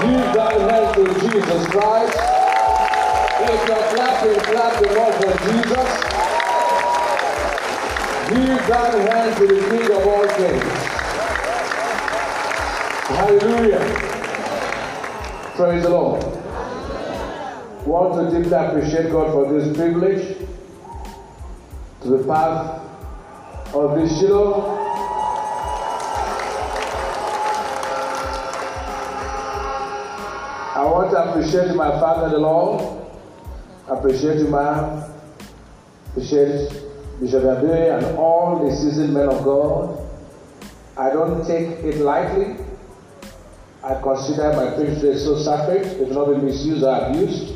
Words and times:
Give 0.00 0.32
that 0.34 0.56
hand 0.70 0.94
to 0.96 1.04
Jesus 1.20 1.66
Christ. 1.66 2.16
If 3.42 3.68
you're 3.68 3.86
clapping, 3.92 4.40
clap 4.48 4.72
the 4.82 4.88
more 4.94 5.12
for 5.12 5.32
Jesus. 5.44 5.90
Give 8.30 8.62
that 8.68 8.92
hand 9.10 9.30
to 9.36 9.44
the 9.46 9.60
King 9.68 9.88
of 9.90 10.06
all 10.06 10.26
kings. 10.36 10.90
Hallelujah. 13.08 13.82
Praise 15.56 15.82
the 15.82 15.90
Lord. 15.90 16.22
Want 17.86 18.32
to 18.32 18.38
deeply 18.38 18.56
appreciate 18.56 19.10
God 19.10 19.32
for 19.32 19.52
this 19.52 19.76
privilege 19.76 20.38
to 22.02 22.08
the 22.08 22.24
path 22.24 22.80
of 23.74 23.98
this 23.98 24.18
Shiloh. 24.20 24.79
Appreciate 31.28 31.74
my 31.74 31.90
father 32.00 32.26
in 32.26 32.32
the 32.32 32.38
Lord, 32.38 33.06
appreciate 33.88 34.48
my 34.48 35.06
appreciate 36.08 36.70
Bishop 37.20 37.44
Abe 37.44 37.92
and 37.92 38.16
all 38.16 38.64
the 38.64 38.74
seasoned 38.74 39.12
men 39.14 39.28
of 39.28 39.44
God. 39.44 39.98
I 40.96 41.10
don't 41.10 41.46
take 41.46 41.68
it 41.84 41.98
lightly. 41.98 42.56
I 43.82 44.00
consider 44.02 44.52
my 44.54 44.74
privilege 44.74 45.18
so 45.22 45.38
sacred, 45.38 45.86
it 45.86 46.08
will 46.08 46.26
not 46.26 46.40
be 46.40 46.46
misused 46.46 46.82
or 46.84 46.94
abused. 46.96 47.54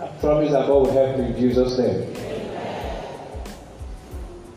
I 0.00 0.06
promise 0.18 0.50
that 0.52 0.66
God 0.66 0.86
will 0.86 0.92
help 0.92 1.18
me 1.18 1.26
in 1.26 1.36
Jesus' 1.36 1.78
name. 1.78 2.14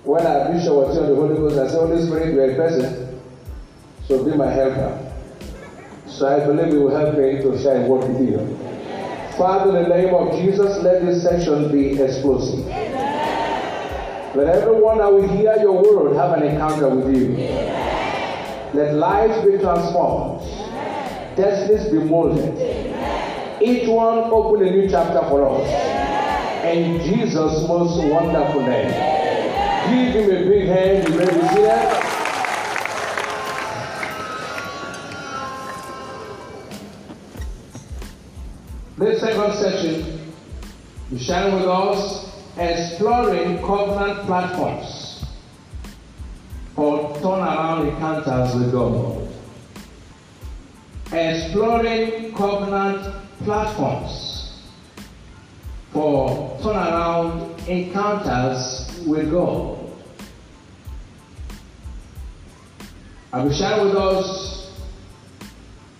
When 0.04 0.26
our 0.26 0.52
bishop 0.52 0.74
was 0.74 0.98
on 0.98 1.10
the 1.10 1.16
Holy 1.16 1.35
Ghost, 1.35 1.58
I 1.58 1.68
said, 1.68 1.80
Holy 1.80 2.05
Spirit, 2.05 2.34
you 2.34 2.41
are 2.41 2.55
person, 2.55 3.21
so 4.07 4.24
be 4.24 4.35
my 4.35 4.49
helper. 4.49 5.02
So 6.18 6.28
I 6.28 6.46
believe 6.46 6.72
you 6.72 6.82
will 6.82 6.96
help 6.96 7.18
me 7.18 7.42
to 7.42 7.58
share 7.60 7.88
word 7.88 8.08
with 8.08 8.30
you. 8.30 8.38
Father, 9.36 9.80
in 9.80 9.90
the 9.90 9.98
name 9.98 10.14
of 10.14 10.32
Jesus, 10.40 10.84
let 10.84 11.02
this 11.04 11.24
session 11.24 11.72
be 11.72 12.00
explosive. 12.00 12.68
Let 14.36 14.48
everyone 14.62 15.00
that 15.00 15.12
will 15.12 15.28
hear 15.28 15.56
your 15.60 15.82
word 15.82 16.16
have 16.16 16.38
an 16.38 16.44
encounter 16.44 16.90
with 16.90 17.16
you. 17.16 17.30
Let 18.76 18.94
lives 18.94 19.44
be 19.44 19.58
transformed. 19.58 20.41
Destinies 21.36 21.91
be 21.91 21.98
molded. 21.98 22.60
Each 23.60 23.88
one 23.88 24.20
open 24.32 24.68
a 24.68 24.70
new 24.70 24.88
chapter 24.88 25.28
for 25.30 25.50
us. 25.50 25.68
In 26.66 27.00
Jesus' 27.02 27.68
most 27.68 28.04
wonderful 28.08 28.62
name. 28.62 28.90
Give 29.90 30.14
him 30.14 30.30
a 30.30 30.48
big 30.48 30.68
hand. 30.68 31.10
You 31.10 31.18
may 31.18 31.26
be 31.26 31.48
seated. 31.50 32.13
This 39.04 39.20
second 39.20 39.54
session, 39.55 40.34
we 41.12 41.20
share 41.20 41.54
with 41.54 41.65
us 41.65 42.40
exploring 42.57 43.57
covenant 43.60 44.26
platforms 44.26 45.26
for 46.73 47.13
turnaround 47.15 47.90
encounters 47.90 48.55
with 48.55 48.71
God. 48.71 49.27
Exploring 51.12 52.34
covenant 52.34 53.13
platforms 53.40 54.62
for 55.91 56.57
turnaround 56.62 57.67
encounters 57.67 59.04
with 59.05 59.29
God. 59.29 59.79
I 63.34 63.43
will 63.43 63.51
share 63.51 63.84
with 63.84 63.95
us 63.95 64.62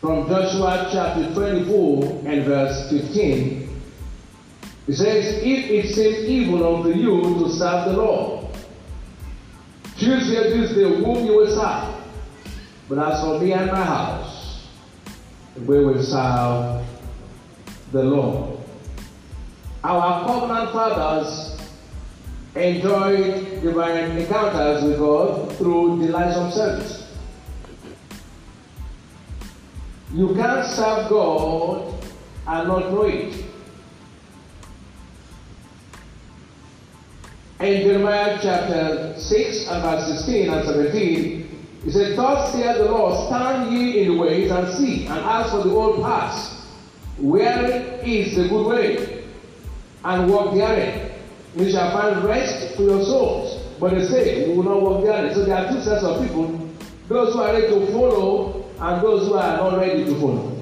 from 0.03 0.28
Joshua 0.28 0.89
chapter 0.91 1.33
24 1.33 2.23
and 2.25 2.44
verse 2.44 2.89
15. 2.89 3.69
It 4.85 4.95
says, 4.95 5.41
If 5.41 5.69
it 5.69 5.95
seems 5.95 6.28
evil 6.28 6.75
unto 6.75 6.89
you 6.89 7.22
to 7.22 7.50
serve 7.50 7.85
the 7.85 7.94
Lord, 7.94 8.53
choose 9.97 10.28
here 10.28 10.44
this 10.44 10.72
day 10.72 10.83
whom 10.83 11.25
you 11.25 11.38
will 11.38 11.47
serve. 11.47 12.03
But 12.89 13.00
as 13.00 13.22
for 13.22 13.39
me 13.39 13.53
and 13.53 13.72
my 13.72 13.81
house, 13.81 14.67
we 15.55 15.85
will 15.85 16.03
serve 16.03 16.85
the 17.94 18.03
Lord. 18.03 18.59
Our 19.85 20.25
covenant 20.25 20.73
fathers 20.73 21.61
enjoyed 22.55 23.61
divine 23.61 24.17
encounters 24.17 24.83
with 24.83 24.99
God 24.99 25.55
through 25.55 26.05
the 26.05 26.11
lives 26.11 26.35
of 26.35 26.51
service. 26.51 27.03
You 30.13 30.35
can't 30.35 30.63
serve 30.68 31.09
God 31.09 31.91
and 32.46 32.68
not 32.68 32.91
know 32.91 33.01
it. 33.03 33.34
In 37.59 37.81
Jeremiah 37.81 38.38
chapter 38.40 39.16
6 39.18 39.68
and 39.69 39.81
verse 39.81 40.18
16 40.25 40.50
and 40.50 40.66
17, 40.66 41.66
he 41.85 41.91
said, 41.91 42.16
Thus 42.16 42.52
saith 42.53 42.78
the 42.78 42.85
Lord, 42.85 43.28
stand 43.28 43.73
ye 43.73 44.02
in 44.02 44.12
the 44.13 44.18
ways 44.22 44.52
and 44.52 44.72
see, 44.75 45.07
and 45.07 45.18
ask 45.18 45.50
for 45.50 45.63
the 45.63 45.73
old 45.73 46.03
paths, 46.03 46.62
where 47.18 48.00
is 48.03 48.35
the 48.35 48.50
good 48.50 48.68
way, 48.68 49.23
and 50.06 50.31
walk 50.31 50.53
therein. 50.53 51.12
You 51.56 51.72
shall 51.72 51.91
find 51.91 52.23
rest 52.23 52.75
for 52.75 52.84
your 52.84 53.03
souls. 53.03 53.63
But 53.79 53.96
they 53.96 54.06
say, 54.06 54.47
we 54.50 54.57
will 54.57 54.63
not 54.63 54.81
walk 54.81 55.03
therein. 55.06 55.34
So 55.34 55.46
there 55.46 55.57
are 55.57 55.72
two 55.72 55.81
sets 55.81 56.03
of 56.03 56.22
people, 56.28 56.69
those 57.07 57.34
who 57.34 57.41
are 57.41 57.53
ready 57.53 57.68
to 57.68 57.88
follow 57.91 58.62
and 58.83 59.01
those 59.01 59.27
who 59.27 59.35
are 59.35 59.55
not 59.55 59.79
ready 59.79 60.03
to 60.03 60.13
follow. 60.19 60.61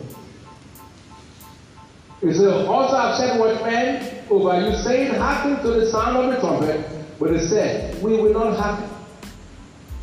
He 2.22 2.32
said, 2.34 2.68
Also 2.68 2.96
I've 2.96 3.18
said 3.18 3.40
watchmen 3.40 4.26
over 4.30 4.62
you, 4.62 4.76
saying, 4.76 5.16
Hearken 5.16 5.64
to 5.64 5.72
the 5.80 5.88
sound 5.88 6.18
of 6.18 6.32
the 6.32 6.40
trumpet. 6.40 6.86
But 7.20 7.32
they 7.32 7.40
said, 7.40 8.02
We 8.04 8.18
will 8.18 8.32
not 8.32 8.56
hearken. 8.58 8.90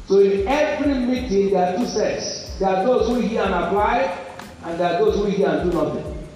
So 0.09 0.19
in 0.19 0.49
every 0.49 0.95
meeting, 0.95 1.51
there 1.53 1.65
are 1.65 1.77
two 1.77 1.87
sets. 1.87 2.59
There 2.59 2.69
are 2.69 2.85
those 2.85 3.07
who 3.07 3.21
hear 3.21 3.43
and 3.43 3.55
apply, 3.55 4.19
and 4.65 4.81
there 4.81 4.95
are 4.95 4.99
those 4.99 5.15
who 5.15 5.27
hear 5.27 5.51
and 5.51 5.71
do 5.71 5.79
nothing. 5.79 6.29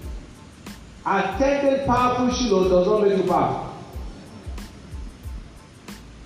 Attending 1.05 1.85
powerful 1.85 2.31
Shiloh 2.31 2.69
does 2.69 2.87
not 2.87 3.03
make 3.03 3.19
you 3.19 3.29
powerful. 3.29 3.75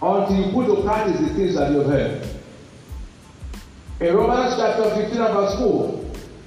Until 0.03 0.37
you 0.37 0.53
put 0.53 0.67
to 0.67 0.83
practice 0.83 1.19
the 1.19 1.35
things 1.35 1.55
that 1.55 1.73
you 1.73 1.79
have 1.79 1.87
heard. 1.87 2.36
In 3.99 4.15
Romans 4.15 4.55
chapter 4.59 4.95
15 4.95 5.17
verse 5.17 5.59
4, 5.59 6.05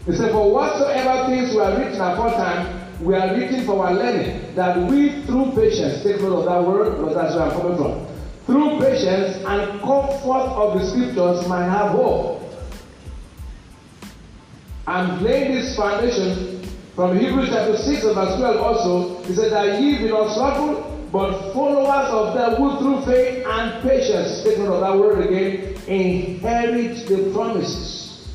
it 0.08 0.18
says, 0.18 0.32
For 0.32 0.52
whatsoever 0.52 1.28
things 1.28 1.56
were 1.56 1.78
written 1.78 2.00
aforetime 2.00 2.80
we 3.02 3.16
are 3.16 3.34
written 3.34 3.66
for 3.66 3.86
our 3.86 3.94
learning, 3.94 4.56
that 4.56 4.78
we 4.90 5.24
through 5.24 5.54
patience, 5.56 6.04
take 6.04 6.22
note 6.22 6.40
of 6.40 6.46
that 6.46 6.62
word, 6.64 6.98
because 6.98 7.16
that's 7.16 7.36
where 7.36 7.46
I'm 7.46 7.52
coming 7.52 7.78
from. 7.78 8.08
Through 8.46 8.80
patience 8.82 9.38
and 9.46 9.80
comfort 9.80 10.50
of 10.52 10.80
the 10.80 10.86
scriptures 10.86 11.48
might 11.48 11.70
have 11.70 11.92
hope. 11.92 12.44
I'm 14.86 15.24
laying 15.24 15.54
this 15.54 15.78
foundation 15.78 16.68
from 16.94 17.18
Hebrews 17.18 17.50
chapter 17.50 17.78
6 17.78 18.04
and 18.04 18.16
verse 18.16 18.38
12 18.38 18.58
also. 18.58 19.24
He 19.24 19.34
said 19.34 19.52
that 19.54 19.81
ye 19.81 20.00
be 20.00 20.10
not 20.10 20.34
slothful, 20.34 20.99
but 21.12 21.53
followers 21.53 22.09
of 22.09 22.34
them 22.36 22.56
who 22.56 22.78
through 22.78 23.06
faith 23.06 23.46
and 23.46 23.81
patience, 23.81 24.46
note 24.46 24.74
of 24.75 24.81
that 24.81 24.97
word 24.97 25.25
again, 25.25 25.75
inherit 25.88 27.08
the 27.08 27.31
promises. 27.34 28.28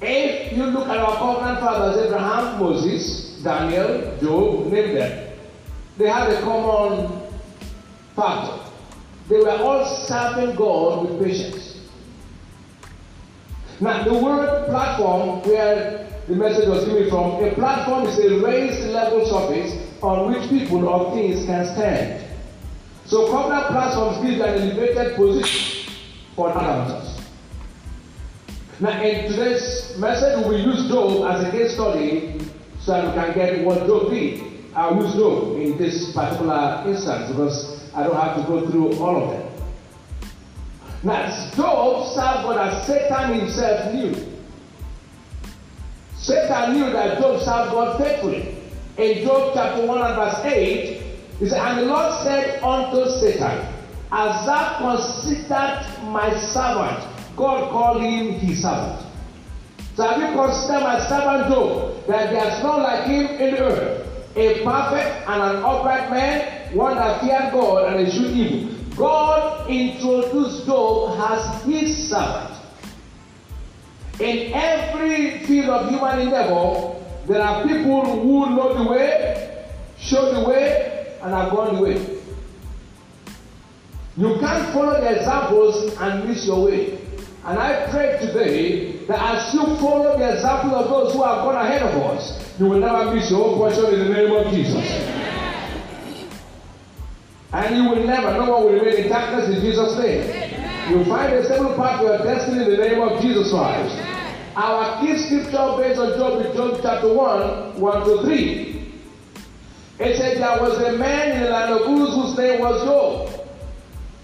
If 0.00 0.56
you 0.56 0.64
look 0.64 0.88
at 0.88 0.96
our 0.96 1.16
covenant 1.16 1.60
fathers, 1.60 2.06
Abraham, 2.06 2.58
Moses, 2.58 3.42
Daniel, 3.42 4.16
Job, 4.18 4.72
name 4.72 4.94
them, 4.94 5.36
they 5.98 6.08
had 6.08 6.30
a 6.30 6.40
common 6.40 7.20
factor. 8.16 8.58
They 9.28 9.40
were 9.40 9.50
all 9.50 9.84
serving 9.84 10.56
God 10.56 11.06
with 11.06 11.22
patience. 11.22 11.86
Now, 13.78 14.04
the 14.04 14.14
word 14.14 14.68
platform, 14.68 15.42
where 15.42 16.06
the 16.26 16.34
message 16.34 16.68
was 16.68 16.86
given 16.86 17.10
from, 17.10 17.44
a 17.44 17.52
platform 17.54 18.06
is 18.06 18.18
a 18.18 18.40
raised 18.40 18.90
level 18.90 19.26
surface 19.26 19.89
on 20.02 20.32
which 20.32 20.48
people 20.48 20.88
or 20.88 21.14
things 21.14 21.46
can 21.46 21.64
stand. 21.74 22.24
So, 23.06 23.30
covenant 23.30 23.66
platforms 23.66 24.24
give 24.24 24.40
an 24.40 24.70
elevated 24.70 25.16
position 25.16 25.92
for 26.36 26.48
encounters. 26.50 27.20
Now, 28.78 29.02
in 29.02 29.30
today's 29.30 29.96
message, 29.98 30.38
we 30.46 30.52
will 30.52 30.60
use 30.60 30.88
Job 30.88 31.30
as 31.30 31.44
a 31.46 31.50
case 31.50 31.74
study 31.74 32.40
so 32.80 32.92
that 32.92 33.06
we 33.08 33.22
can 33.22 33.34
get 33.34 33.64
what 33.64 33.86
Job 33.86 34.10
did. 34.10 34.42
I'll 34.74 35.02
use 35.02 35.14
Job 35.14 35.56
in 35.56 35.76
this 35.76 36.12
particular 36.12 36.84
instance 36.86 37.30
because 37.30 37.92
I 37.92 38.04
don't 38.04 38.14
have 38.14 38.36
to 38.36 38.42
go 38.44 38.70
through 38.70 38.94
all 39.02 39.24
of 39.24 39.30
them. 39.30 39.52
Now, 41.02 41.50
Job 41.56 42.06
served 42.14 42.44
God 42.44 42.68
as 42.68 42.86
Satan 42.86 43.40
himself 43.40 43.92
knew. 43.92 44.14
Satan 46.16 46.74
knew 46.74 46.92
that 46.92 47.18
Job 47.18 47.40
served 47.40 47.72
God 47.72 47.98
faithfully. 47.98 48.59
In 49.00 49.24
Job 49.24 49.52
chapter 49.54 49.86
1 49.86 49.98
and 49.98 50.14
verse 50.14 50.44
8, 50.44 51.02
he 51.38 51.48
said, 51.48 51.58
And 51.58 51.78
the 51.78 51.84
Lord 51.86 52.22
said 52.22 52.62
unto 52.62 53.08
Satan, 53.08 53.66
As 54.12 54.44
thou 54.44 54.76
considered 54.76 56.04
my 56.12 56.38
servant, 56.38 57.08
God 57.34 57.70
called 57.70 58.02
him 58.02 58.32
his 58.32 58.60
servant. 58.60 59.00
So 59.96 60.02
have 60.06 60.20
you 60.20 60.36
considered 60.36 60.82
my 60.82 61.08
servant 61.08 61.48
Job, 61.48 62.06
that 62.08 62.28
there 62.28 62.46
is 62.46 62.62
none 62.62 62.82
like 62.82 63.06
him 63.06 63.26
in 63.40 63.54
the 63.54 63.60
earth, 63.62 64.36
a 64.36 64.62
perfect 64.62 65.28
and 65.30 65.42
an 65.44 65.64
upright 65.64 66.10
man, 66.10 66.76
one 66.76 66.96
that 66.96 67.22
feared 67.22 67.54
God 67.54 67.94
and 67.94 68.06
eschewed 68.06 68.36
evil. 68.36 68.96
God 68.96 69.70
introduced 69.70 70.66
Job 70.66 71.18
as 71.18 71.62
his 71.62 72.10
servant. 72.10 72.54
In 74.20 74.52
every 74.52 75.38
field 75.46 75.70
of 75.70 75.88
human 75.88 76.18
endeavor, 76.18 76.99
there 77.26 77.42
are 77.42 77.66
people 77.66 78.22
who 78.22 78.50
know 78.50 78.82
the 78.82 78.90
way, 78.90 79.66
show 79.98 80.32
the 80.32 80.48
way, 80.48 81.16
and 81.22 81.32
have 81.32 81.50
gone 81.50 81.76
the 81.76 81.82
way. 81.82 82.20
You 84.16 84.38
can't 84.40 84.72
follow 84.72 85.00
the 85.00 85.16
examples 85.16 85.96
and 85.98 86.28
miss 86.28 86.46
your 86.46 86.64
way. 86.66 86.98
And 87.44 87.58
I 87.58 87.88
pray 87.90 88.18
today 88.20 89.06
that 89.06 89.18
as 89.18 89.54
you 89.54 89.60
follow 89.76 90.18
the 90.18 90.34
example 90.34 90.74
of 90.74 90.90
those 90.90 91.14
who 91.14 91.22
have 91.22 91.38
gone 91.38 91.56
ahead 91.56 91.82
of 91.82 91.94
us, 92.02 92.58
you 92.58 92.66
will 92.66 92.80
never 92.80 93.14
miss 93.14 93.30
your 93.30 93.46
own 93.46 93.56
portion 93.56 93.94
in 93.94 94.08
the 94.08 94.14
name 94.14 94.32
of 94.32 94.52
Jesus. 94.52 94.84
And 97.52 97.76
you 97.76 97.88
will 97.88 98.04
never, 98.06 98.32
no 98.32 98.50
one 98.50 98.64
will 98.64 98.72
remain 98.72 99.04
in 99.04 99.08
darkness 99.08 99.48
in 99.48 99.60
Jesus' 99.62 99.98
name. 99.98 100.90
You'll 100.90 101.04
find 101.06 101.32
a 101.32 101.44
stable 101.44 101.74
path 101.76 102.00
to 102.00 102.06
your 102.06 102.18
destiny 102.18 102.64
in 102.64 102.70
the 102.70 102.76
name 102.76 103.00
of 103.00 103.20
Jesus 103.22 103.50
Christ. 103.50 104.09
Our 104.56 105.00
key 105.00 105.16
scripture 105.16 105.76
based 105.78 106.00
on 106.00 106.18
Job 106.18 106.44
is 106.44 106.56
Job 106.56 106.80
chapter 106.82 107.12
1, 107.14 107.80
1 107.80 108.04
to 108.04 108.22
3. 108.22 108.92
It 110.00 110.16
said 110.16 110.38
there 110.38 110.60
was 110.60 110.78
a 110.78 110.98
man 110.98 111.36
in 111.36 111.42
the 111.44 111.50
land 111.50 111.72
of 111.72 111.82
Uz 111.82 112.14
whose 112.14 112.36
name 112.36 112.60
was 112.60 112.82
Job. 112.84 113.46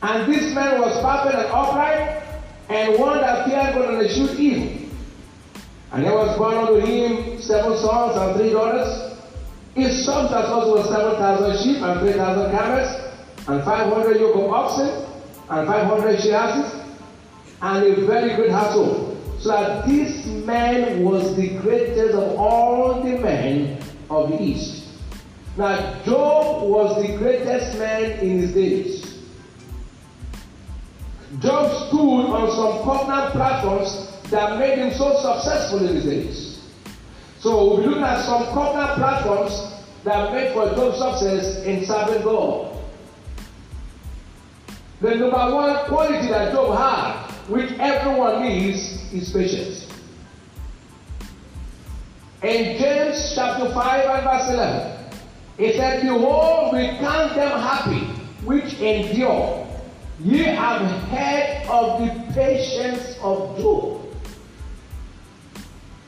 And 0.03 0.33
this 0.33 0.53
man 0.55 0.81
was 0.81 1.01
perfect 1.01 1.37
and 1.37 1.47
upright, 1.53 2.23
and 2.69 2.99
one 2.99 3.21
that 3.21 3.47
feared 3.47 3.75
God 3.75 3.95
and 3.95 4.03
eschewed 4.03 4.39
evil. 4.41 4.89
And 5.93 6.05
there 6.05 6.15
was 6.15 6.37
born 6.37 6.55
unto 6.55 6.81
him 6.85 7.41
seven 7.41 7.79
sons 7.79 8.17
and 8.17 8.37
three 8.37 8.51
daughters. 8.51 9.15
His 9.75 10.05
sons 10.05 10.33
also 10.33 10.77
was 10.77 10.89
seven 10.89 11.17
thousand 11.17 11.63
sheep 11.63 11.83
and 11.83 12.01
three 12.01 12.13
thousand 12.15 12.51
camels 12.51 13.07
and 13.49 13.63
500 13.63 14.21
yoke 14.21 14.35
of 14.35 14.51
oxen, 14.51 14.89
and 15.51 15.69
500 15.69 16.21
she 16.21 16.33
asses, 16.33 16.83
and 17.63 17.85
a 17.85 18.07
very 18.07 18.35
great 18.35 18.51
household. 18.51 19.06
So 19.39 19.51
that 19.51 19.87
this 19.87 20.27
man 20.27 21.05
was 21.05 21.37
the 21.37 21.51
greatest 21.59 22.15
of 22.15 22.39
all 22.39 23.03
the 23.03 23.19
men 23.19 23.79
of 24.11 24.31
the 24.31 24.43
East. 24.43 24.85
Now, 25.57 26.03
Job 26.05 26.69
was 26.69 27.03
the 27.03 27.17
greatest 27.17 27.79
man 27.79 28.19
in 28.21 28.41
his 28.41 28.53
days. 28.53 29.23
Job 31.41 31.89
stood 31.89 32.27
on 32.31 32.51
some 32.51 32.85
covenant 32.85 33.33
platforms 33.33 34.13
that 34.31 34.59
made 34.59 34.79
him 34.79 34.93
so 34.95 35.15
successful 35.21 35.87
in 35.87 35.97
his 35.97 36.05
days. 36.05 36.63
So 37.41 37.57
we'll 37.57 37.77
be 37.79 37.87
looking 37.87 38.03
at 38.03 38.25
some 38.25 38.45
covenant 38.47 38.99
platforms 38.99 39.85
that 40.05 40.33
made 40.33 40.53
for 40.53 40.75
Job's 40.75 40.99
success 40.99 41.63
in 41.65 41.85
serving 41.85 42.23
God. 42.23 42.77
The 45.01 45.15
number 45.15 45.55
one 45.55 45.77
quality 45.87 46.29
that 46.29 46.53
Job 46.53 46.77
had, 46.77 47.31
which 47.49 47.71
everyone 47.79 48.43
needs, 48.43 49.06
patience. 49.25 49.87
In 52.43 52.79
James 52.79 53.33
chapter 53.35 53.73
5 53.73 54.11
and 54.11 54.25
verse 54.25 54.51
11, 54.51 54.97
it 55.59 55.77
said, 55.77 56.03
Behold, 56.03 56.75
we 56.75 56.89
count 56.99 57.35
them 57.35 57.61
happy 57.61 58.05
which 58.45 58.75
endure. 58.75 59.67
Ye 60.21 60.45
have 60.45 60.83
heard 61.09 61.67
of 61.69 62.01
the 62.01 62.33
patience 62.33 63.19
of 63.23 63.59
Job. 63.59 64.03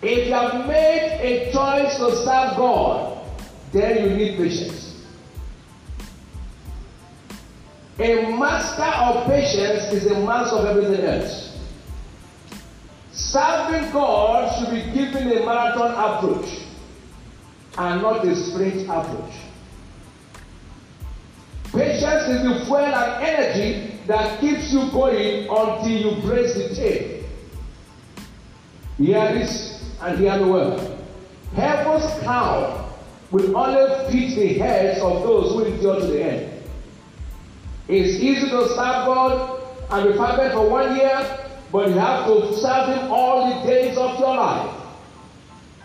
If 0.01 0.29
you 0.29 0.33
have 0.33 0.67
made 0.67 1.19
a 1.21 1.53
choice 1.53 1.97
to 1.97 2.15
serve 2.17 2.57
God, 2.57 3.19
then 3.73 4.05
you 4.05 4.17
need 4.17 4.37
patience. 4.37 5.05
A 7.99 8.31
master 8.39 8.83
of 8.83 9.27
patience 9.27 9.93
is 9.93 10.07
a 10.07 10.21
master 10.21 10.57
of 10.57 10.67
everything 10.67 11.05
else. 11.05 11.48
Serving 13.39 13.93
God 13.93 14.59
should 14.59 14.75
be 14.75 14.83
given 14.91 15.31
a 15.31 15.47
marathon 15.47 15.93
approach 15.93 16.63
and 17.77 18.03
not 18.03 18.27
a 18.27 18.35
sprint 18.35 18.83
approach. 18.91 19.33
Patience 21.73 22.29
is 22.31 22.43
the 22.43 22.65
fuel 22.65 22.79
and 22.79 23.25
energy 23.25 24.01
that 24.09 24.41
keeps 24.41 24.73
you 24.73 24.91
going 24.91 25.47
until 25.49 25.89
you 25.89 26.21
brace 26.23 26.55
the 26.55 26.75
tail. 26.75 27.25
Hear 28.97 29.33
this 29.35 29.85
and 30.01 30.19
hear 30.19 30.37
the 30.37 30.49
word. 30.49 30.99
Heaven's 31.55 32.13
crown 32.25 32.93
will 33.31 33.57
only 33.57 34.11
fit 34.11 34.35
the 34.35 34.55
heads 34.55 35.01
of 35.01 35.23
those 35.23 35.53
who 35.53 35.65
endure 35.65 36.01
to 36.01 36.07
the 36.07 36.25
end. 36.25 36.63
It's 37.87 38.21
easy 38.21 38.51
to 38.51 38.67
serve 38.67 38.77
God 39.07 39.63
and 39.91 40.13
be 40.13 40.19
perfect 40.19 40.55
for 40.55 40.69
one 40.69 40.97
year, 40.97 41.38
but 41.71 41.89
you 41.89 41.95
have 41.95 42.27
to 42.27 42.57
serve 42.57 42.89
Him 42.89 43.11
all 43.11 43.61
the 43.61 43.67
days 43.67 43.97
of 43.99 44.19
your 44.19 44.37
life. 44.37 44.75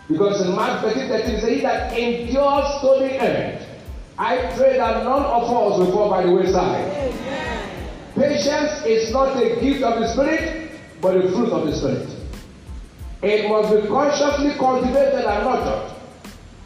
Because 0.08 0.46
in 0.46 0.54
Mark 0.54 0.82
13 0.82 1.08
13 1.08 1.40
says, 1.40 1.48
He 1.48 1.60
that 1.60 1.98
endures 1.98 2.80
to 2.80 2.96
the 3.00 3.22
end. 3.22 3.66
I 4.18 4.36
pray 4.56 4.76
that 4.76 5.04
none 5.04 5.22
of 5.22 5.42
us 5.44 5.78
will 5.78 5.92
fall 5.92 6.10
by 6.10 6.22
the 6.22 6.32
wayside. 6.32 6.88
Amen. 6.92 7.54
Patience 8.14 8.84
is 8.86 9.12
not 9.12 9.36
a 9.36 9.60
gift 9.60 9.82
of 9.82 9.98
the 9.98 10.12
Spirit, 10.12 10.70
but 11.00 11.16
a 11.16 11.22
fruit 11.32 11.50
of 11.50 11.66
the 11.66 11.74
Spirit. 11.74 12.08
It 13.22 13.48
must 13.48 13.74
be 13.74 13.88
consciously 13.88 14.54
cultivated 14.58 15.24
and 15.24 15.44
nurtured. 15.44 15.96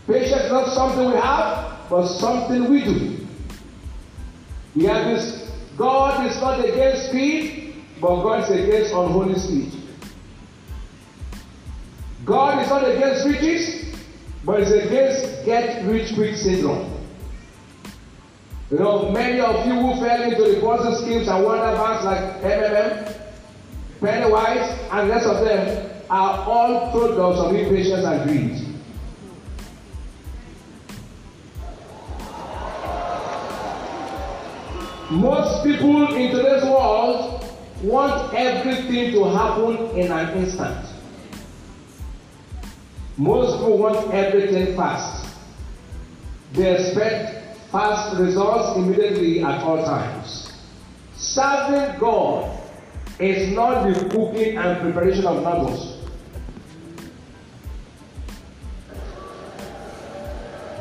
Patience 0.06 0.42
is 0.42 0.52
not 0.52 0.68
something 0.74 1.06
we 1.06 1.16
have, 1.16 1.88
but 1.88 2.06
something 2.06 2.68
we 2.68 2.84
do. 2.84 3.26
We 4.74 4.84
have 4.84 5.06
this 5.06 5.50
God 5.76 6.26
is 6.26 6.38
not 6.40 6.58
against 6.64 7.08
speed, 7.08 7.67
but 8.00 8.22
God 8.22 8.44
is 8.44 8.50
against 8.50 8.92
unholy 8.92 9.38
speed. 9.38 9.72
God 12.24 12.62
is 12.62 12.68
not 12.68 12.88
against 12.88 13.26
riches, 13.26 13.96
but 14.44 14.60
is 14.60 14.72
against 14.72 15.44
get 15.44 15.84
rich 15.86 16.14
quick 16.14 16.36
syndrome. 16.36 16.94
You 18.70 18.78
know, 18.78 19.10
many 19.10 19.40
of 19.40 19.66
you 19.66 19.72
who 19.72 19.98
fell 19.98 20.22
into 20.22 20.42
the 20.42 20.60
Ponzi 20.60 21.00
schemes 21.02 21.26
and 21.28 21.42
wonder 21.42 21.74
banks 21.74 22.04
like 22.04 22.42
MMM, 22.42 23.16
Pennywise, 24.00 24.78
and 24.92 25.08
rest 25.08 25.26
of 25.26 25.44
them 25.44 25.90
are 26.10 26.46
all 26.46 26.90
products 26.92 27.40
of 27.40 27.54
impatience 27.54 28.04
and 28.04 28.28
greed. 28.28 28.64
Most 35.10 35.64
people 35.64 36.14
in 36.14 36.30
today's 36.30 36.64
world 36.64 37.37
want 37.82 38.34
everything 38.34 39.12
to 39.12 39.24
happen 39.24 39.76
in 39.96 40.10
an 40.10 40.36
instant. 40.38 40.86
Most 43.16 43.58
people 43.58 43.78
want 43.78 44.12
everything 44.12 44.76
fast. 44.76 45.26
They 46.52 46.74
expect 46.74 47.58
fast 47.70 48.18
results 48.18 48.76
immediately 48.78 49.42
at 49.42 49.62
all 49.62 49.84
times. 49.84 50.52
Serving 51.16 51.98
God 51.98 52.58
is 53.18 53.52
not 53.54 53.84
the 53.84 54.08
cooking 54.08 54.56
and 54.56 54.80
preparation 54.80 55.26
of 55.26 55.36
noodles. 55.42 55.96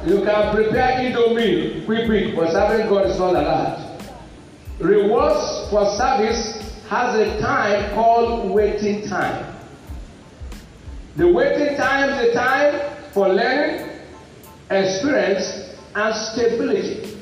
You 0.06 0.24
can 0.24 0.56
prepare 0.56 1.00
indomie 1.00 1.86
quick 1.86 2.06
quick, 2.06 2.36
but 2.36 2.52
serving 2.52 2.88
God 2.88 3.08
is 3.08 3.20
not 3.20 3.34
that. 3.34 4.02
Rewards 4.80 5.70
for 5.70 5.86
service 5.98 6.67
has 6.90 7.16
a 7.16 7.40
time 7.42 7.94
called 7.94 8.52
waiting 8.52 9.08
time. 9.08 9.56
The 11.18 11.28
waiting 11.28 11.76
time 11.76 12.10
is 12.10 12.30
a 12.30 12.34
time 12.34 12.96
for 13.14 13.28
learning, 13.28 13.90
experience, 14.70 15.76
and 15.96 16.16
stability. 16.16 17.18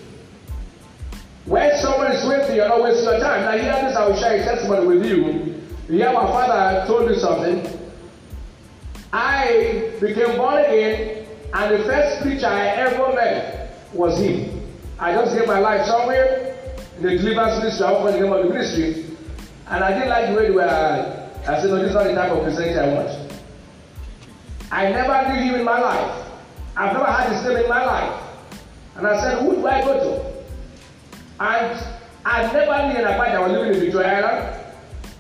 When 1.46 1.76
someone 1.78 2.12
is 2.12 2.28
waiting, 2.28 2.56
you're 2.58 2.68
not 2.68 2.84
wasting 2.84 3.06
your 3.06 3.20
time. 3.20 3.42
Now, 3.42 3.52
hear 3.52 3.88
this, 3.88 3.96
I 3.96 4.08
will 4.08 4.18
share 4.18 4.42
a 4.42 4.44
testimony 4.44 4.88
with 4.88 5.06
you. 5.06 5.62
Yeah, 5.88 6.12
my 6.12 6.26
father 6.28 6.86
told 6.88 7.10
me 7.10 7.18
something. 7.18 7.80
I 9.14 9.94
became 10.02 10.38
born 10.38 10.64
again, 10.64 11.26
and 11.54 11.74
the 11.74 11.84
first 11.86 12.22
preacher 12.22 12.48
I 12.48 12.68
ever 12.68 13.14
met 13.14 13.80
was 13.94 14.20
him. 14.20 14.62
I 15.00 15.14
just 15.14 15.36
gave 15.36 15.48
my 15.48 15.60
life 15.60 15.86
somewhere, 15.86 16.56
in 16.98 17.04
the 17.04 17.18
deliverance 17.18 17.60
ministry, 17.60 17.86
I 17.86 17.94
offered 17.94 18.14
the 18.14 18.22
name 18.22 18.34
of 18.34 18.44
the 18.44 18.54
ministry, 18.54 19.15
and 19.68 19.84
I 19.84 19.94
didn't 19.94 20.10
like 20.10 20.30
the 20.30 20.36
way 20.36 20.48
they 20.48 20.52
were. 20.52 21.30
I 21.48 21.62
said, 21.62 21.70
no, 21.70 21.78
this 21.78 21.90
is 21.90 21.94
not 21.96 22.06
the 22.06 22.14
type 22.14 22.32
of 22.32 22.44
Christianity 22.44 22.80
I 22.80 22.94
want. 22.94 23.32
I 24.72 24.90
never 24.90 25.30
knew 25.30 25.42
him 25.42 25.56
in 25.56 25.64
my 25.64 25.80
life. 25.80 26.28
I've 26.76 26.94
never 26.94 27.06
had 27.06 27.32
his 27.32 27.44
name 27.46 27.58
in 27.64 27.70
my 27.70 27.86
life. 27.86 28.24
And 28.96 29.08
I 29.08 29.22
said, 29.22 29.42
who 29.42 29.56
do 29.56 29.68
I 29.68 29.82
go 29.82 29.94
to? 30.00 31.44
And 31.44 31.84
I 32.26 32.52
never 32.52 32.88
knew 32.88 32.98
an 32.98 33.04
that 33.04 33.42
was 33.42 33.52
living 33.52 33.74
in 33.74 33.80
Victoria 33.80 34.26
Island. 34.26 34.66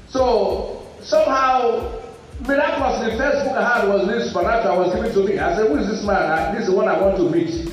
So 0.09 0.87
somehow 1.01 2.01
Miraculously, 2.41 3.11
the 3.11 3.17
first 3.17 3.45
book 3.45 3.57
I 3.57 3.79
had 3.79 3.87
was 3.87 4.07
this 4.07 4.27
supernatural 4.27 4.77
was 4.77 4.93
given 4.93 5.11
to 5.13 5.23
me. 5.23 5.39
I 5.39 5.55
said, 5.55 5.67
Who 5.67 5.77
is 5.77 5.87
this 5.87 6.03
man? 6.03 6.53
This 6.53 6.67
is 6.67 6.69
the 6.69 6.75
one 6.75 6.87
I 6.87 6.99
want 6.99 7.17
to 7.17 7.29
meet. 7.29 7.71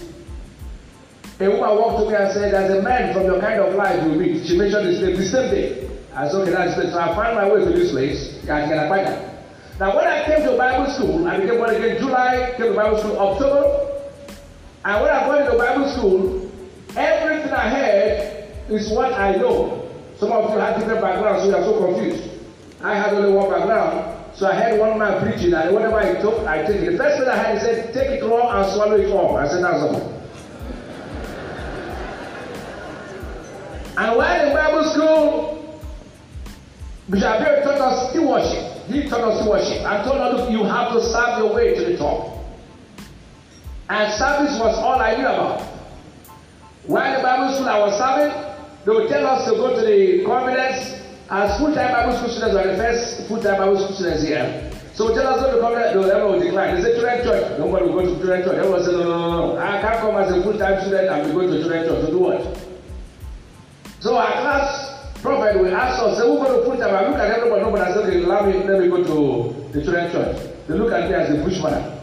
A 1.40 1.48
woman 1.48 1.76
walked 1.76 2.04
to 2.04 2.10
me 2.10 2.14
and 2.14 2.32
said, 2.32 2.54
There's 2.54 2.78
a 2.78 2.82
man 2.82 3.12
from 3.12 3.24
your 3.24 3.40
kind 3.40 3.60
of 3.60 3.74
life 3.74 4.02
you 4.04 4.10
meet. 4.10 4.46
She 4.46 4.56
mentioned 4.56 4.86
his 4.86 5.02
name 5.02 5.16
the 5.16 5.26
same 5.26 5.50
day. 5.50 5.91
I 6.14 6.28
said, 6.28 6.42
Okay, 6.42 6.50
that's. 6.50 6.74
So 6.92 6.98
I 6.98 7.14
found 7.14 7.36
my 7.36 7.50
way 7.50 7.64
to 7.64 7.70
this 7.70 7.90
place. 7.90 8.38
That. 8.44 9.32
Now, 9.80 9.96
when 9.96 10.06
I 10.06 10.24
came 10.26 10.44
to 10.44 10.56
Bible 10.56 10.92
school, 10.92 11.26
I 11.26 11.40
became 11.40 11.56
born 11.58 11.74
again 11.74 11.98
July, 11.98 12.54
came 12.56 12.66
to 12.68 12.74
Bible 12.74 12.98
school 12.98 13.18
October. 13.18 13.88
And 14.84 15.02
when 15.02 15.10
I 15.10 15.28
went 15.28 15.50
to 15.50 15.56
Bible 15.56 15.88
school, 15.96 16.50
everything 16.96 17.52
I 17.52 17.70
heard 17.70 18.70
is 18.70 18.92
what 18.92 19.12
I 19.12 19.36
know. 19.36 19.88
Some 20.18 20.32
of 20.32 20.50
you 20.50 20.58
have 20.58 20.78
different 20.78 21.00
backgrounds, 21.00 21.44
so 21.44 21.48
you 21.48 21.56
are 21.56 21.64
so 21.64 21.86
confused. 21.86 22.30
I 22.82 22.94
had 22.94 23.14
only 23.14 23.32
one 23.32 23.50
background. 23.50 24.18
So 24.34 24.46
I 24.46 24.54
heard 24.54 24.80
one 24.80 24.98
man 24.98 25.22
preaching, 25.22 25.52
and 25.54 25.74
whatever 25.74 25.96
I 25.96 26.20
took, 26.20 26.38
I 26.46 26.62
take 26.66 26.80
it. 26.82 26.92
The 26.92 26.98
first 26.98 27.18
thing 27.18 27.28
I 27.28 27.36
heard, 27.36 27.58
he 27.58 27.64
said, 27.64 27.94
Take 27.94 28.22
it 28.22 28.24
raw 28.24 28.60
and 28.60 28.72
swallow 28.72 28.96
it 28.96 29.10
all. 29.10 29.36
I 29.36 29.48
said, 29.48 29.62
That's 29.62 29.82
all. 29.82 30.22
And 33.98 34.16
while 34.16 34.46
in 34.46 34.54
Bible 34.54 34.84
school, 34.90 35.61
Abel 37.18 37.62
taught 37.62 37.80
us 37.80 38.10
stewardship. 38.10 38.86
He 38.88 39.08
taught 39.08 39.20
us 39.20 39.38
to 39.38 39.42
stewardship 39.44 39.82
and 39.84 40.04
told 40.08 40.18
us 40.18 40.40
look, 40.40 40.50
you 40.50 40.64
have 40.64 40.92
to 40.92 41.00
serve 41.02 41.38
your 41.38 41.54
way 41.54 41.74
to 41.74 41.84
the 41.92 41.96
top. 41.98 42.38
And 43.90 44.12
service 44.14 44.58
was 44.58 44.76
all 44.78 45.00
I 45.00 45.16
knew 45.16 45.26
about. 45.26 45.60
While 46.86 47.16
the 47.16 47.22
Bible 47.22 47.54
school 47.54 47.68
I 47.68 47.78
was 47.78 47.94
serving, 48.00 48.32
they 48.84 48.90
would 48.90 49.08
tell 49.08 49.26
us 49.26 49.44
to 49.44 49.52
go 49.52 49.76
to 49.76 49.82
the 49.84 50.24
conference 50.24 50.98
as 51.30 51.58
full-time 51.60 51.92
Bible 51.92 52.16
school 52.16 52.28
students 52.28 52.54
were 52.56 52.72
the 52.72 52.76
first 52.76 53.28
full-time 53.28 53.58
Bible 53.60 53.76
school 53.76 53.94
students 53.94 54.22
here. 54.24 54.72
So 54.94 55.08
we 55.08 55.14
tell 55.14 55.28
us 55.28 55.44
to 55.44 55.60
conference, 55.60 55.94
no, 55.94 56.08
everyone 56.08 56.40
will 56.40 56.44
decline. 56.44 56.76
They 56.76 56.82
say 56.82 56.92
children 56.96 57.24
church. 57.24 57.58
Nobody 57.58 57.86
will 57.86 57.94
go 57.94 58.02
to 58.08 58.16
children 58.16 58.42
church. 58.42 58.56
Everyone 58.56 58.84
say 58.84 58.92
no, 58.92 59.04
no, 59.04 59.18
no, 59.20 59.54
no. 59.54 59.58
I 59.60 59.80
can't 59.80 60.00
come 60.00 60.16
as 60.16 60.32
a 60.32 60.42
full-time 60.42 60.80
student 60.80 61.08
and 61.08 61.28
be 61.28 61.32
going 61.32 61.50
to 61.52 61.60
children 61.60 61.84
church 61.84 62.04
to 62.04 62.10
do 62.10 62.18
what? 62.18 62.40
So 64.00 64.16
our 64.16 64.32
class 64.40 64.81
prophet 65.22 65.58
will 65.58 65.74
ask 65.74 66.02
us, 66.02 66.18
say, 66.18 66.26
who 66.26 66.36
go 66.36 66.58
to 66.58 66.64
full 66.66 66.76
time? 66.76 66.94
I 66.94 67.08
look 67.08 67.18
at 67.18 67.30
everybody, 67.30 67.62
nobody 67.62 67.82
I 67.82 67.94
say, 67.94 68.00
okay, 68.00 68.22
allow 68.24 68.44
me, 68.44 68.54
let 68.64 68.80
me 68.80 68.88
go 68.88 68.96
to 68.98 69.72
the 69.72 69.82
children 69.82 70.10
church. 70.10 70.36
They 70.66 70.74
look 70.74 70.92
at 70.92 71.08
me 71.08 71.14
as 71.14 71.30
a 71.30 71.36
bushman. 71.42 72.00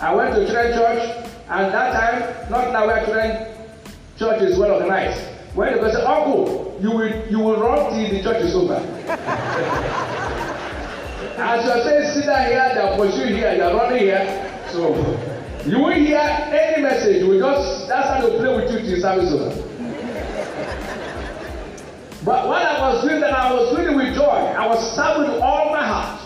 I 0.00 0.14
went 0.14 0.34
to 0.34 0.44
children 0.44 0.72
church, 0.74 1.02
and 1.48 1.72
that 1.72 1.92
time, 1.94 2.50
not 2.50 2.72
now 2.72 2.86
where 2.86 3.04
children 3.06 3.54
church 4.18 4.42
is 4.42 4.58
well 4.58 4.72
organized. 4.72 5.22
When 5.54 5.72
they 5.72 5.78
go 5.80 5.90
say, 5.90 6.02
Uncle, 6.02 6.76
you 6.82 6.90
will 6.90 7.26
you 7.30 7.38
will 7.38 7.60
run 7.60 7.92
till 7.94 8.10
the 8.10 8.22
church 8.22 8.42
is 8.44 8.54
over. 8.54 8.74
as 11.38 11.64
you 11.64 11.70
are 11.70 11.82
saying, 11.82 12.14
sit 12.14 12.26
down 12.26 12.46
here, 12.46 12.70
they 12.74 12.80
are 12.80 12.96
pursuing 12.96 13.34
here, 13.34 13.54
they 13.54 13.60
are 13.60 13.74
running 13.74 14.02
here. 14.02 14.64
So 14.70 14.94
you 15.66 15.78
will 15.78 15.94
hear 15.94 16.18
any 16.18 16.82
message, 16.82 17.24
we 17.24 17.38
just 17.38 17.88
that's 17.88 18.08
how 18.08 18.20
they 18.26 18.36
play 18.38 18.54
with 18.56 18.70
you 18.70 18.78
till 18.80 19.00
service 19.00 19.32
over. 19.32 19.67
But 22.28 22.46
when 22.46 22.60
I 22.60 22.92
was 22.92 23.00
doing 23.00 23.22
that, 23.22 23.32
I 23.32 23.54
was 23.54 23.74
doing 23.74 23.88
it 23.88 23.96
with 23.96 24.14
joy. 24.14 24.52
I 24.52 24.66
was 24.66 24.94
serving 24.94 25.32
with 25.32 25.40
all 25.40 25.72
my 25.72 25.80
heart. 25.80 26.20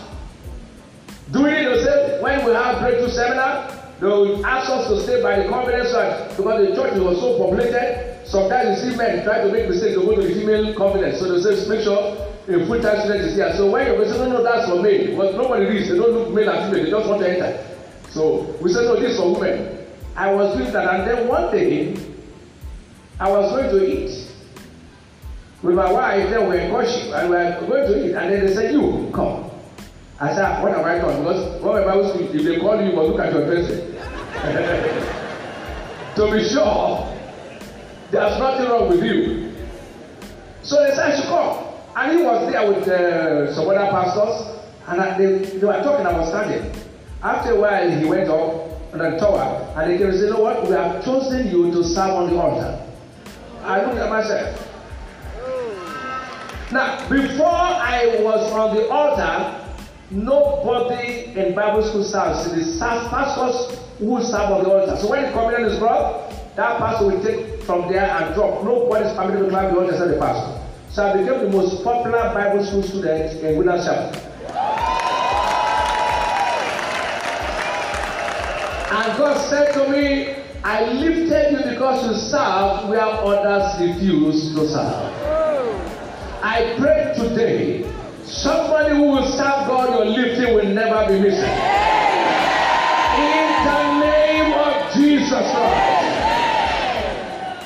Doing 1.31 1.53
it, 1.53 1.63
they 1.63 1.81
said, 1.81 2.21
when 2.21 2.43
we 2.43 2.51
have 2.51 2.81
breakthrough 2.81 3.07
seminar, 3.07 3.71
they 4.01 4.07
will 4.07 4.45
ask 4.45 4.69
us 4.69 4.89
to 4.89 4.99
stay 4.99 5.23
by 5.23 5.39
the 5.39 5.47
conference 5.47 5.91
side 5.91 6.35
because 6.35 6.67
the 6.67 6.75
church 6.75 6.99
was 6.99 7.21
so 7.21 7.37
populated. 7.39 8.19
Sometimes 8.27 8.83
you 8.83 8.91
see 8.91 8.97
men 8.97 9.23
try 9.23 9.47
to 9.47 9.49
make 9.49 9.69
mistakes, 9.69 9.95
to 9.95 10.01
go 10.01 10.13
to 10.13 10.27
the 10.27 10.33
female 10.33 10.75
confidence. 10.75 11.19
So 11.19 11.31
they 11.31 11.39
say, 11.39 11.69
make 11.69 11.85
sure 11.85 12.19
a 12.51 12.65
full 12.67 12.81
time 12.81 12.99
student 12.99 13.23
is 13.23 13.35
here. 13.35 13.55
So 13.55 13.71
when 13.71 13.87
you 13.87 14.03
say, 14.03 14.17
no, 14.17 14.27
no, 14.27 14.43
that's 14.43 14.67
for 14.67 14.81
men, 14.81 15.15
But 15.15 15.35
nobody 15.35 15.67
reads, 15.71 15.87
they 15.87 15.95
don't 15.95 16.11
look 16.11 16.33
male 16.33 16.49
and 16.49 16.67
female, 16.67 16.83
they 16.83 16.91
just 16.91 17.07
want 17.07 17.21
to 17.21 17.31
enter. 17.31 17.63
So 18.11 18.43
we 18.59 18.73
said, 18.73 18.91
no, 18.91 18.99
this 18.99 19.13
is 19.13 19.17
for 19.17 19.39
women. 19.39 19.87
I 20.17 20.33
was 20.33 20.57
doing 20.57 20.73
that, 20.73 20.83
and 20.83 21.07
then 21.07 21.29
one 21.29 21.49
day, 21.49 21.95
I 23.21 23.31
was 23.31 23.55
going 23.55 23.69
to 23.71 23.87
eat 23.87 24.32
with 25.63 25.75
my 25.75 25.91
wife, 25.91 26.29
then 26.29 26.41
we 26.41 26.47
were 26.47 26.59
in 26.59 26.69
courtship, 26.69 27.13
and 27.15 27.29
we 27.29 27.35
were 27.37 27.57
going 27.67 27.87
to 27.87 28.05
eat, 28.05 28.13
and 28.15 28.31
then 28.31 28.45
they 28.45 28.53
said, 28.53 28.73
You, 28.73 29.09
come. 29.13 29.49
I 30.19 30.35
said, 30.35 30.61
What 30.61 30.75
have 30.75 30.85
I 30.85 30.97
done? 30.99 31.23
Because 31.23 31.61
when 31.61 31.73
my 31.73 31.85
Bible 31.85 32.09
school, 32.09 32.35
if 32.35 32.43
they 32.43 32.59
call 32.59 32.81
you, 32.81 32.89
you 32.89 32.95
must 32.95 33.09
look 33.09 33.19
at 33.21 33.31
your 33.31 33.45
dressing. 33.45 33.93
to 36.15 36.31
be 36.31 36.43
sure, 36.49 37.07
there's 38.11 38.37
nothing 38.39 38.67
wrong 38.67 38.89
with 38.89 39.03
you. 39.03 39.53
So 40.63 40.83
they 40.83 40.93
said, 40.95 41.15
should 41.15 41.25
come. 41.25 41.65
And 41.95 42.17
he 42.17 42.23
was 42.25 42.51
there 42.51 42.67
with 42.67 42.87
uh, 42.87 43.53
some 43.55 43.69
other 43.69 43.87
pastors, 43.89 44.59
and 44.87 44.99
I, 44.99 45.17
they, 45.17 45.37
they 45.37 45.65
were 45.65 45.81
talking, 45.81 46.05
about 46.05 46.27
standing. 46.27 46.73
After 47.21 47.51
a 47.53 47.59
while, 47.59 47.89
he 47.89 48.03
went 48.03 48.29
up 48.29 48.91
on 48.91 48.99
the 48.99 49.17
tower, 49.17 49.73
and 49.77 49.91
they 49.91 49.97
came 49.97 50.07
and 50.07 50.15
said, 50.17 50.25
You 50.25 50.31
know 50.33 50.41
what? 50.41 50.67
We 50.67 50.73
have 50.73 51.05
chosen 51.05 51.47
you 51.47 51.71
to 51.71 51.83
serve 51.85 52.11
on 52.11 52.29
the 52.29 52.35
altar. 52.41 52.85
I 53.63 53.85
looked 53.85 53.97
at 53.97 54.09
myself. 54.09 54.62
Now, 56.73 57.07
before 57.07 57.45
I 57.45 58.17
was 58.23 58.51
on 58.51 58.75
the 58.75 58.89
altar, 58.89 59.77
nobody 60.09 61.25
in 61.39 61.53
Bible 61.53 61.83
school 61.83 62.03
serves. 62.03 62.51
It 62.51 62.57
is 62.57 62.79
pastors 62.79 63.77
who 63.99 64.19
serve 64.23 64.49
on 64.49 64.63
the 64.63 64.71
altar. 64.73 64.97
So 64.99 65.11
when 65.11 65.31
communion 65.33 65.69
is 65.69 65.77
brought, 65.77 66.31
that 66.55 66.79
pastor 66.79 67.05
will 67.05 67.23
take 67.23 67.61
from 67.61 67.91
there 67.91 68.09
and 68.09 68.33
drop. 68.33 68.63
Nobody 68.63 69.05
is 69.05 69.15
permitted 69.15 69.43
to 69.43 69.49
climb 69.51 69.71
the 69.71 69.81
altar 69.81 69.93
except 69.93 70.11
the 70.13 70.17
pastor. 70.17 70.67
So 70.89 71.05
I 71.05 71.17
became 71.17 71.45
the 71.45 71.49
most 71.55 71.83
popular 71.83 72.33
Bible 72.33 72.65
school 72.65 72.81
student 72.81 73.39
in 73.43 73.63
Chapel. 73.63 74.29
And 78.97 79.17
God 79.19 79.37
said 79.47 79.73
to 79.73 79.89
me, 79.91 80.37
I 80.63 80.91
lifted 80.91 81.51
you 81.51 81.69
because 81.69 82.03
you 82.07 82.15
serve 82.15 82.89
where 82.89 83.01
others 83.03 83.79
refuse 83.79 84.55
to 84.55 84.67
serve. 84.67 85.12
I 86.45 86.75
pray 86.77 87.13
today, 87.15 87.89
somebody 88.25 88.93
who 88.93 89.03
will 89.03 89.25
serve 89.31 89.65
God, 89.65 89.91
your 89.91 90.03
lifting 90.03 90.53
will 90.53 90.65
never 90.65 91.07
be 91.07 91.21
missing. 91.21 91.55
In 93.15 93.47
the 93.63 93.99
name 94.01 94.51
of 94.51 94.93
Jesus 94.93 95.29
Christ. 95.31 96.03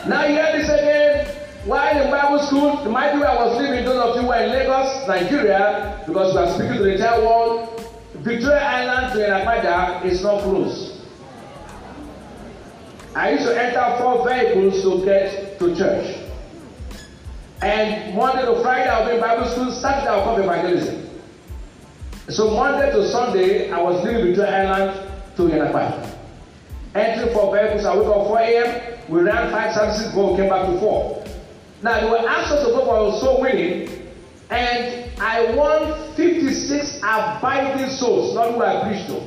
Now 0.08 0.28
hear 0.28 0.52
this 0.54 0.70
again. 0.70 1.26
While 1.66 2.06
in 2.06 2.12
Bible 2.12 2.38
school, 2.46 2.84
the 2.84 2.92
mighty 2.92 3.18
way 3.18 3.26
I 3.26 3.48
was 3.48 3.60
living, 3.60 3.84
those 3.84 3.98
of 3.98 4.16
you 4.18 4.22
who 4.22 4.30
are 4.30 4.44
in 4.44 4.52
Lagos, 4.52 5.08
Nigeria, 5.08 6.04
because 6.06 6.36
we 6.36 6.40
are 6.40 6.54
speaking 6.54 6.78
to 6.78 6.84
the 6.84 6.94
entire 6.94 7.20
world, 7.20 7.84
Victoria 8.18 8.62
Island 8.62 9.14
to 9.14 9.20
Enakpada 9.28 10.06
is 10.06 10.22
not 10.22 10.44
close. 10.44 11.02
I 13.16 13.32
used 13.32 13.46
to 13.46 13.60
enter 13.60 13.98
four 13.98 14.24
vehicles 14.30 14.84
to 14.84 15.04
get 15.04 15.58
to 15.58 15.76
church. 15.76 16.17
And 17.62 18.16
Monday 18.16 18.46
to 18.46 18.62
Friday, 18.62 18.88
I'll 18.88 19.08
be 19.08 19.16
in 19.16 19.22
Bible 19.22 19.50
school. 19.50 19.72
Saturday, 19.72 20.08
I'll 20.08 20.24
come 20.24 20.42
evangelism. 20.42 21.10
So 22.30 22.52
Monday 22.52 22.92
to 22.92 23.08
Sunday, 23.10 23.72
I 23.72 23.82
was 23.82 24.04
leaving 24.04 24.26
Victoria 24.26 24.74
Island 24.74 25.12
to 25.38 25.44
Iyana-Ipaja. 25.44 26.18
Entering 26.94 27.34
for 27.34 27.56
vehicles, 27.56 27.86
I 27.86 27.96
wake 27.96 28.08
up 28.08 28.28
4 28.28 28.40
a.m. 28.40 29.00
We 29.10 29.22
ran 29.22 29.52
five 29.52 29.74
services, 29.74 30.14
go, 30.14 30.36
came 30.36 30.50
back 30.50 30.68
to 30.68 30.80
4. 30.80 31.26
Now, 31.82 32.00
they 32.02 32.10
were 32.10 32.28
asked 32.28 32.66
to 32.66 32.72
go 32.72 32.86
for 32.86 32.96
our 32.96 33.20
soul 33.20 33.42
winning, 33.42 34.08
and 34.50 35.10
I 35.20 35.56
won 35.56 36.14
56 36.16 36.98
abiding 36.98 37.90
souls, 37.92 38.36
not 38.36 38.54
who 38.54 38.64
I 38.64 38.88
preached 38.88 39.08
to. 39.08 39.22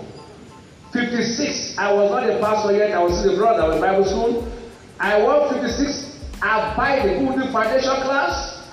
56. 0.92 1.78
I 1.78 1.92
was 1.92 2.10
not 2.10 2.28
a 2.28 2.38
pastor 2.40 2.76
yet, 2.76 2.92
I 2.92 3.02
was 3.02 3.18
still 3.18 3.34
a 3.34 3.36
brother, 3.36 3.62
I 3.62 3.66
was 3.68 3.76
in 3.76 3.82
Bible 3.82 4.04
school. 4.04 4.52
I 4.98 5.22
won 5.22 5.54
56 5.54 6.09
abiding, 6.42 7.26
who 7.26 7.40
do 7.40 7.52
foundation 7.52 8.02
class, 8.02 8.68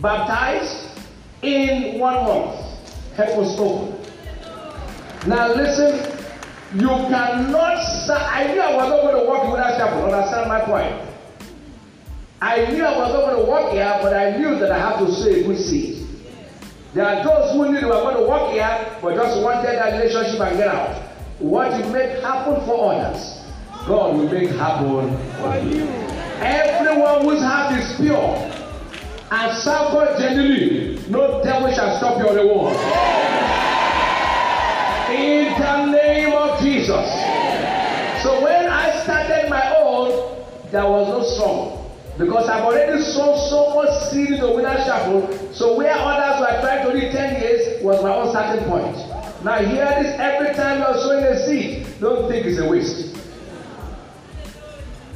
baptized 0.00 1.00
in 1.42 1.98
one 1.98 2.14
month. 2.24 2.60
Heaven 3.16 3.36
was 3.36 3.58
open. 3.58 3.98
Now 5.28 5.54
listen, 5.54 6.10
you 6.74 6.88
cannot. 6.88 7.78
I 8.10 8.52
knew 8.52 8.60
I 8.60 8.74
was 8.74 8.88
not 8.88 9.02
going 9.02 9.22
to 9.22 9.28
walk 9.28 9.56
that 9.56 9.78
chapel. 9.78 10.04
Understand 10.04 10.48
my 10.48 10.60
point? 10.60 11.10
I 12.40 12.66
knew 12.72 12.84
I 12.84 12.96
was 12.98 13.12
not 13.12 13.30
going 13.30 13.44
to 13.44 13.50
walk 13.50 13.72
here, 13.72 13.98
but 14.02 14.14
I 14.14 14.36
knew 14.36 14.58
that 14.58 14.72
I 14.72 14.78
have 14.78 14.98
to 14.98 15.12
sow 15.12 15.28
a 15.28 15.42
good 15.44 15.58
seed. 15.58 16.06
There 16.94 17.06
are 17.06 17.22
those 17.22 17.52
who 17.52 17.70
knew 17.70 17.80
they 17.80 17.86
were 17.86 17.92
going 17.92 18.16
to 18.16 18.26
walk 18.26 18.52
here, 18.52 18.98
but 19.00 19.14
just 19.14 19.40
wanted 19.42 19.66
that 19.66 19.92
relationship 19.92 20.40
and 20.40 20.56
get 20.56 20.68
out. 20.68 21.02
What 21.38 21.72
you 21.78 21.90
make 21.92 22.20
happen 22.20 22.64
for 22.66 22.92
others, 22.92 23.40
God 23.86 24.16
will 24.16 24.28
make 24.28 24.50
happen 24.50 25.16
for 25.38 25.58
you. 25.58 26.11
Everyone 26.42 27.22
whose 27.22 27.40
heart 27.40 27.78
is 27.78 27.96
pure 27.96 28.50
and 29.30 29.64
God 29.64 30.18
genuinely, 30.18 30.98
no 31.08 31.42
devil 31.42 31.72
shall 31.72 31.96
stop 31.98 32.18
your 32.18 32.34
reward. 32.34 32.76
In 35.10 35.52
the 35.58 35.86
name 35.86 36.32
of 36.32 36.60
Jesus. 36.60 37.08
So 38.22 38.42
when 38.42 38.66
I 38.66 39.00
started 39.04 39.48
my 39.48 39.76
own, 39.78 40.44
there 40.70 40.84
was 40.84 41.08
no 41.08 41.22
song. 41.38 41.78
Because 42.18 42.48
I've 42.48 42.64
already 42.64 43.02
sown 43.02 43.38
so 43.48 43.74
much 43.74 44.10
seed 44.10 44.32
in 44.32 44.40
the 44.40 44.50
winner's 44.50 44.84
chapel, 44.84 45.26
so 45.54 45.76
where 45.78 45.94
others 45.94 46.40
were 46.40 46.60
trying 46.60 46.86
to 46.86 46.94
read 46.94 47.12
10 47.12 47.40
years 47.40 47.82
was 47.82 48.02
my 48.02 48.14
own 48.14 48.30
starting 48.30 48.64
point. 48.66 48.96
Now 49.44 49.58
hear 49.58 49.86
this 50.02 50.14
every 50.20 50.54
time 50.54 50.80
you're 50.80 50.94
sowing 51.02 51.24
a 51.24 51.46
seed, 51.46 51.86
don't 52.00 52.28
think 52.28 52.46
it's 52.46 52.60
a 52.60 52.68
waste. 52.68 53.16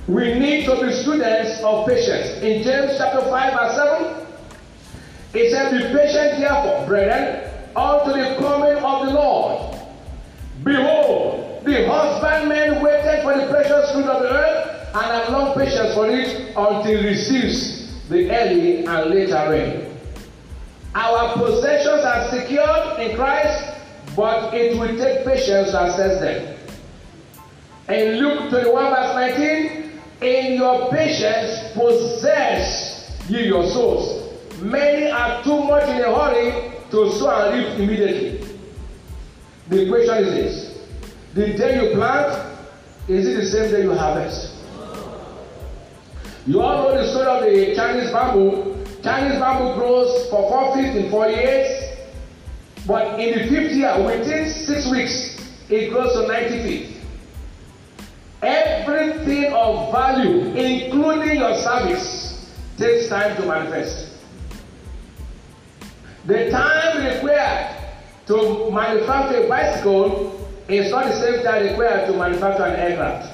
We 0.09 0.39
need 0.39 0.67
to 0.67 0.81
be 0.81 0.93
students 0.93 1.61
of 1.63 1.87
patience. 1.87 2.41
In 2.43 2.63
James 2.63 2.97
chapter 2.97 3.23
5 3.23 3.53
verse 3.53 3.77
7, 3.77 4.27
it 5.35 5.51
said, 5.51 5.73
Be 5.73 5.79
patient 5.99 6.41
therefore, 6.41 6.87
brethren, 6.87 7.51
unto 7.75 8.13
the 8.13 8.37
coming 8.39 8.79
of 8.79 9.07
the 9.07 9.13
Lord. 9.13 9.77
Behold, 10.63 11.65
the 11.65 11.89
husbandman 11.89 12.83
waited 12.83 13.23
for 13.23 13.35
the 13.37 13.49
precious 13.51 13.93
fruit 13.93 14.07
of 14.07 14.23
the 14.23 14.31
earth 14.31 14.89
and 14.95 15.05
had 15.05 15.29
long 15.31 15.55
patience 15.55 15.95
for 15.95 16.09
it 16.09 16.55
until 16.57 16.85
he 16.85 17.09
receives 17.09 18.09
the 18.09 18.31
early 18.31 18.87
and 18.87 19.11
later 19.11 19.51
rain. 19.51 19.93
Our 20.95 21.35
possessions 21.35 22.05
are 22.05 22.31
secured 22.31 23.01
in 23.01 23.17
Christ, 23.17 23.75
but 24.15 24.55
it 24.55 24.79
will 24.79 24.97
take 24.97 25.27
patience 25.27 25.73
to 25.73 25.81
access 25.83 26.21
them. 26.21 26.57
In 27.89 28.19
Luke 28.19 28.49
21, 28.49 28.95
verse 28.95 29.15
19, 29.37 29.86
in 30.21 30.55
your 30.55 30.91
patience 30.91 31.73
possess 31.75 33.21
ye 33.29 33.47
your 33.47 33.67
souls. 33.71 34.33
Many 34.61 35.11
are 35.11 35.43
too 35.43 35.65
much 35.65 35.89
in 35.89 36.01
a 36.01 36.15
hurry 36.15 36.73
to 36.91 37.13
sow 37.13 37.29
and 37.29 37.59
reap 37.59 37.79
immediately. 37.79 38.57
The 39.69 39.89
question 39.89 40.25
is 40.25 40.35
this 40.35 40.79
the 41.35 41.59
day 41.59 41.83
you 41.83 41.95
plant, 41.95 42.57
is 43.09 43.27
it 43.27 43.37
the 43.37 43.47
same 43.47 43.71
day 43.71 43.83
you 43.83 43.93
harvest? 43.93 44.55
You 46.47 46.63
all 46.63 46.85
know 46.85 46.97
the 46.97 47.11
story 47.11 47.27
of 47.27 47.43
the 47.43 47.75
Chinese 47.75 48.11
bamboo. 48.13 48.77
Chinese 49.03 49.39
bamboo 49.39 49.75
grows 49.75 50.31
for 50.31 50.49
four 50.49 50.77
feet 50.77 50.97
in 50.97 51.11
four 51.11 51.29
years, 51.29 51.99
but 52.87 53.21
in 53.21 53.37
the 53.37 53.49
fifth 53.51 53.73
year, 53.73 54.03
within 54.03 54.51
six 54.51 54.89
weeks, 54.91 55.37
it 55.69 55.91
grows 55.91 56.13
to 56.15 56.27
90 56.27 56.63
feet. 56.63 56.96
Everything 58.43 59.53
of 59.53 59.91
value, 59.93 60.55
including 60.55 61.39
your 61.39 61.57
service, 61.57 62.51
takes 62.77 63.09
time 63.09 63.37
to 63.37 63.47
manifest. 63.47 64.13
The 66.27 66.51
time 66.51 67.05
required 67.05 67.77
to 68.27 68.71
manufacture 68.71 69.45
a 69.45 69.49
bicycle 69.49 70.49
is 70.69 70.91
not 70.91 71.05
the 71.07 71.13
same 71.13 71.45
time 71.45 71.63
required 71.67 72.07
to 72.09 72.19
manufacture 72.19 72.65
an 72.65 72.81
aircraft. 72.81 73.33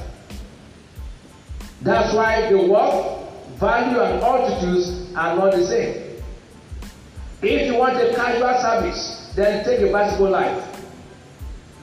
That's 1.81 2.15
why 2.15 2.51
the 2.51 2.59
work, 2.59 3.59
value, 3.59 4.01
and 4.01 4.23
altitudes 4.23 5.13
are 5.17 5.35
not 5.37 5.53
the 5.53 5.67
same. 5.67 6.23
If 7.43 7.67
you 7.67 7.75
want 7.77 7.97
a 7.97 8.15
casual 8.15 8.55
service, 8.63 9.33
then 9.35 9.65
take 9.65 9.81
a 9.81 9.91
bicycle 9.91 10.31
life. 10.31 10.72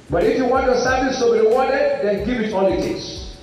But 0.10 0.24
if 0.24 0.38
you 0.38 0.46
want 0.46 0.66
your 0.66 0.76
service 0.76 1.20
to 1.20 1.32
be 1.32 1.40
rewarded, 1.40 2.04
then 2.04 2.26
give 2.26 2.42
it 2.42 2.54
all 2.54 2.66
it 2.66 2.82
takes. 2.82 3.38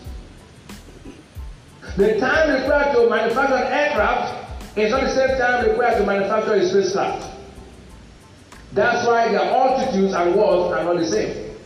The 1.97 2.19
time 2.19 2.61
required 2.61 2.95
to 2.95 3.09
manufacture 3.09 3.55
an 3.55 3.73
aircraft 3.73 4.77
is 4.77 4.91
not 4.91 5.03
the 5.03 5.15
same 5.15 5.39
time 5.39 5.67
required 5.67 5.99
to 5.99 6.07
manufacture 6.07 6.55
a 6.55 6.69
spacecraft. 6.69 7.31
That's 8.73 9.07
why 9.07 9.31
their 9.31 9.41
altitudes 9.41 10.13
and 10.13 10.35
walls 10.35 10.73
are 10.73 10.85
not 10.85 10.99
the 10.99 11.07
same. 11.07 11.57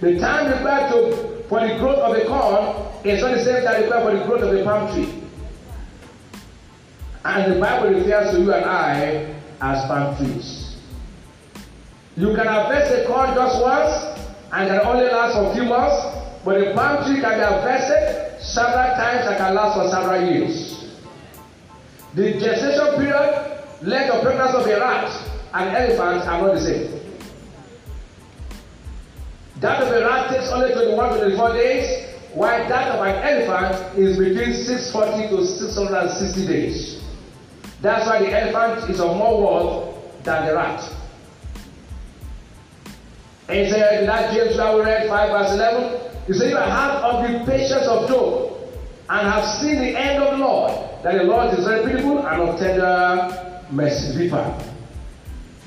The 0.00 0.18
time 0.20 0.52
required 0.52 0.92
to, 0.92 1.44
for 1.48 1.60
the 1.66 1.74
growth 1.78 1.98
of 1.98 2.14
a 2.14 2.24
corn 2.26 2.86
is 3.04 3.22
not 3.22 3.34
the 3.34 3.42
same 3.42 3.64
time 3.64 3.82
required 3.82 4.04
for 4.04 4.18
the 4.18 4.24
growth 4.24 4.42
of 4.42 4.54
a 4.54 4.62
palm 4.62 4.94
tree. 4.94 5.22
And 7.24 7.54
the 7.54 7.58
Bible 7.58 7.88
refers 7.88 8.32
to 8.32 8.40
you 8.40 8.52
and 8.52 8.64
I 8.64 9.34
as 9.60 9.84
palm 9.86 10.16
trees. 10.16 10.63
You 12.16 12.34
can 12.34 12.46
harvest 12.46 12.92
a 12.92 13.06
corn 13.06 13.34
just 13.34 13.60
once 13.60 14.20
and 14.52 14.68
can 14.68 14.80
only 14.86 15.06
last 15.06 15.34
for 15.34 15.50
a 15.50 15.54
few 15.54 15.64
months, 15.64 15.96
but 16.44 16.60
a 16.60 16.72
palm 16.74 17.04
tree 17.04 17.20
can 17.20 17.34
be 17.38 17.44
harvested 17.44 18.40
several 18.40 18.94
times 18.94 19.26
and 19.26 19.36
can 19.36 19.54
last 19.54 19.74
for 19.74 19.90
several 19.90 20.22
years. 20.30 20.94
The 22.14 22.38
gestation 22.38 22.94
period, 22.94 23.64
length 23.82 24.14
of 24.14 24.22
pregnancy 24.22 24.58
of 24.58 24.66
a 24.66 24.80
rat 24.80 25.10
and 25.54 25.76
elephants 25.76 26.26
are 26.26 26.40
not 26.40 26.54
the 26.54 26.60
same. 26.60 27.00
That 29.60 29.82
of 29.82 29.88
a 29.88 30.00
rat 30.06 30.30
takes 30.30 30.52
only 30.52 30.72
21 30.72 31.14
to 31.14 31.18
24 31.18 31.52
days, 31.54 32.14
while 32.32 32.68
that 32.68 32.94
of 32.94 33.04
an 33.04 33.16
elephant 33.24 33.98
is 33.98 34.18
between 34.18 34.54
640 34.54 35.36
to 35.36 35.46
660 35.46 36.46
days. 36.46 37.02
That's 37.80 38.06
why 38.06 38.20
the 38.20 38.30
elephant 38.30 38.88
is 38.88 39.00
of 39.00 39.16
more 39.16 39.42
worth 39.42 40.22
than 40.22 40.46
the 40.46 40.54
rat. 40.54 41.03
And 43.48 43.58
he 43.58 43.70
said 43.70 44.00
in 44.00 44.06
that 44.06 44.32
James 44.34 44.56
that 44.56 44.74
we 44.74 44.80
read 44.80 45.08
5 45.08 45.30
verse 45.30 45.52
11, 45.52 46.00
he 46.26 46.32
said, 46.32 46.50
You 46.50 46.56
have 46.56 47.04
of 47.04 47.30
the 47.30 47.44
patience 47.50 47.86
of 47.86 48.08
Job 48.08 48.56
and 49.10 49.28
have 49.28 49.44
seen 49.60 49.76
the 49.76 49.98
end 49.98 50.22
of 50.22 50.38
the 50.38 50.44
Lord, 50.44 50.72
that 51.02 51.18
the 51.18 51.24
Lord 51.24 51.58
is 51.58 51.64
very 51.66 51.84
pitiful 51.84 52.26
and 52.26 52.42
of 52.42 52.58
tender 52.58 53.64
mercy. 53.70 54.16
Deeper. 54.16 54.72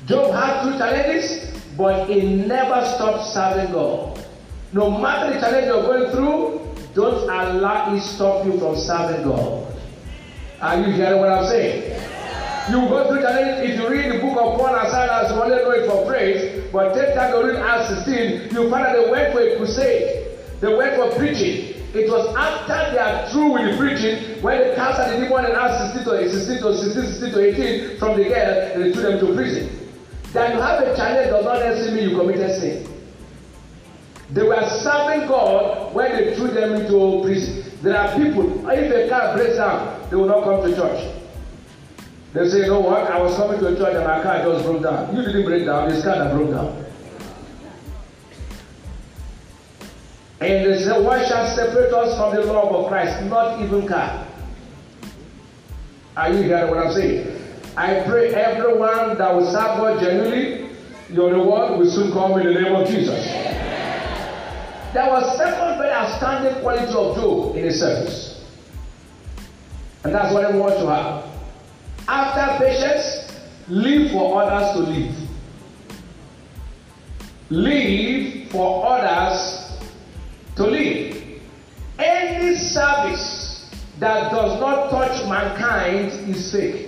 Job 0.06 0.32
had 0.32 0.64
two 0.64 0.78
challenges, 0.78 1.62
but 1.76 2.08
he 2.08 2.22
never 2.46 2.84
stopped 2.96 3.32
serving 3.32 3.72
God. 3.72 4.18
No 4.72 4.90
matter 4.90 5.34
the 5.34 5.40
challenge 5.40 5.66
you're 5.66 5.82
going 5.82 6.10
through, 6.10 6.74
don't 6.94 7.30
allow 7.30 7.94
it 7.94 8.00
stop 8.00 8.44
you 8.44 8.58
from 8.58 8.76
serving 8.76 9.22
God. 9.24 9.72
Are 10.60 10.76
you 10.80 10.92
hearing 10.92 11.20
what 11.20 11.28
I'm 11.28 11.46
saying? 11.46 12.17
You 12.70 12.80
go 12.88 13.08
through 13.08 13.22
challenges. 13.22 13.70
If 13.70 13.80
you 13.80 13.88
read 13.88 14.12
the 14.12 14.18
book 14.18 14.36
of 14.36 14.60
Paul 14.60 14.76
and 14.76 14.88
Silas, 14.90 15.32
you 15.32 15.40
only 15.40 15.56
know 15.56 15.70
it 15.70 15.88
for 15.88 16.04
praise. 16.04 16.70
But 16.70 16.92
take 16.92 17.14
time 17.14 17.32
to 17.32 17.48
read 17.48 17.56
Acts 17.56 18.04
16, 18.04 18.52
you 18.52 18.68
find 18.68 18.84
that 18.84 18.92
they 18.92 19.10
went 19.10 19.32
for 19.32 19.40
a 19.40 19.56
crusade. 19.56 20.26
They 20.60 20.74
went 20.74 20.96
for 20.96 21.16
preaching. 21.16 21.80
It 21.94 22.10
was 22.10 22.28
after 22.36 22.92
they 22.92 22.98
are 22.98 23.26
through 23.30 23.52
with 23.52 23.70
the 23.70 23.76
preaching 23.78 24.42
when 24.42 24.58
they 24.58 24.74
cast 24.74 25.00
out 25.00 25.08
the 25.08 25.24
demon 25.24 25.46
in 25.46 25.52
Acts 25.56 25.94
16 25.96 26.04
to 26.04 26.30
16 26.30 26.60
to 26.60 26.76
16, 26.76 27.02
16 27.16 27.32
to 27.32 27.88
18 27.88 27.98
from 27.98 28.18
the 28.18 28.24
girl 28.24 28.52
and 28.74 28.84
they 28.84 28.92
threw 28.92 29.02
them 29.02 29.26
to 29.26 29.34
prison. 29.34 29.88
That 30.34 30.54
you 30.54 30.60
have 30.60 30.82
a 30.82 30.94
challenge 30.94 31.30
does 31.30 31.44
not 31.46 31.60
necessarily 31.60 32.02
mean 32.02 32.10
you 32.10 32.18
committed 32.18 32.60
sin. 32.60 32.86
They 34.30 34.42
were 34.42 34.60
serving 34.84 35.26
God 35.26 35.94
when 35.94 36.12
they 36.12 36.36
threw 36.36 36.48
them 36.48 36.74
into 36.74 37.22
prison. 37.24 37.72
There 37.80 37.96
are 37.96 38.14
people, 38.14 38.68
if 38.68 38.92
a 38.92 39.08
car 39.08 39.34
breaks 39.34 39.56
down, 39.56 40.10
they 40.10 40.16
will 40.16 40.26
not 40.26 40.44
come 40.44 40.68
to 40.68 40.76
church. 40.76 41.17
They 42.34 42.48
say, 42.48 42.58
you 42.58 42.66
know 42.66 42.80
what, 42.80 43.10
I 43.10 43.20
was 43.20 43.36
coming 43.36 43.58
to 43.60 43.68
a 43.68 43.76
church 43.76 43.94
and 43.94 44.04
my 44.04 44.22
car 44.22 44.42
just 44.44 44.64
broke 44.64 44.82
down. 44.82 45.16
You 45.16 45.22
didn't 45.22 45.44
break 45.44 45.64
down, 45.64 45.88
this 45.88 46.04
car 46.04 46.18
that 46.18 46.34
broke 46.34 46.50
down. 46.50 46.84
And 50.40 50.66
they 50.66 50.78
say, 50.78 51.02
what 51.02 51.26
shall 51.26 51.56
separate 51.56 51.92
us 51.92 52.16
from 52.16 52.36
the 52.36 52.52
love 52.52 52.72
of 52.72 52.88
Christ? 52.88 53.24
Not 53.24 53.60
even 53.60 53.88
car. 53.88 54.26
Are 56.16 56.32
you 56.32 56.42
hearing 56.42 56.70
what 56.70 56.78
I'm 56.86 56.92
saying? 56.92 57.34
I 57.76 58.02
pray 58.06 58.34
everyone 58.34 59.16
that 59.18 59.34
will 59.34 59.46
serve 59.46 59.78
God 59.78 60.00
genuinely, 60.00 60.70
your 61.10 61.32
reward 61.32 61.78
will 61.78 61.90
soon 61.90 62.12
come 62.12 62.38
in 62.40 62.52
the 62.52 62.60
name 62.60 62.74
of 62.74 62.86
Jesus. 62.86 63.24
There 64.92 65.06
was 65.06 65.36
second 65.38 65.78
very 65.78 65.92
outstanding 65.92 66.60
quality 66.60 66.92
of 66.92 67.16
Job 67.16 67.56
in 67.56 67.64
his 67.64 67.80
service. 67.80 68.44
And 70.04 70.14
that's 70.14 70.32
what 70.32 70.44
I 70.44 70.56
want 70.56 70.74
to 70.74 70.86
have. 70.86 71.27
After 72.08 72.64
patience, 72.64 73.38
live 73.68 74.12
for 74.12 74.42
others 74.42 74.72
to 74.72 74.78
live. 74.78 75.14
Live 77.50 78.50
for 78.50 78.86
others 78.86 79.78
to 80.56 80.64
live. 80.64 81.22
Any 81.98 82.56
service 82.56 83.68
that 83.98 84.32
does 84.32 84.58
not 84.58 84.90
touch 84.90 85.28
mankind 85.28 86.30
is 86.30 86.50
fake. 86.50 86.86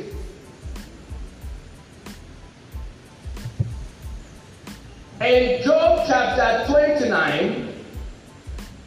In 5.20 5.62
Job 5.62 6.06
chapter 6.08 6.72
29, 6.72 7.74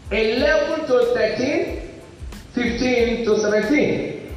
11 0.09 0.87
to 0.87 1.13
13, 1.13 2.01
15 2.53 3.25
to 3.25 3.39
17. 3.39 4.35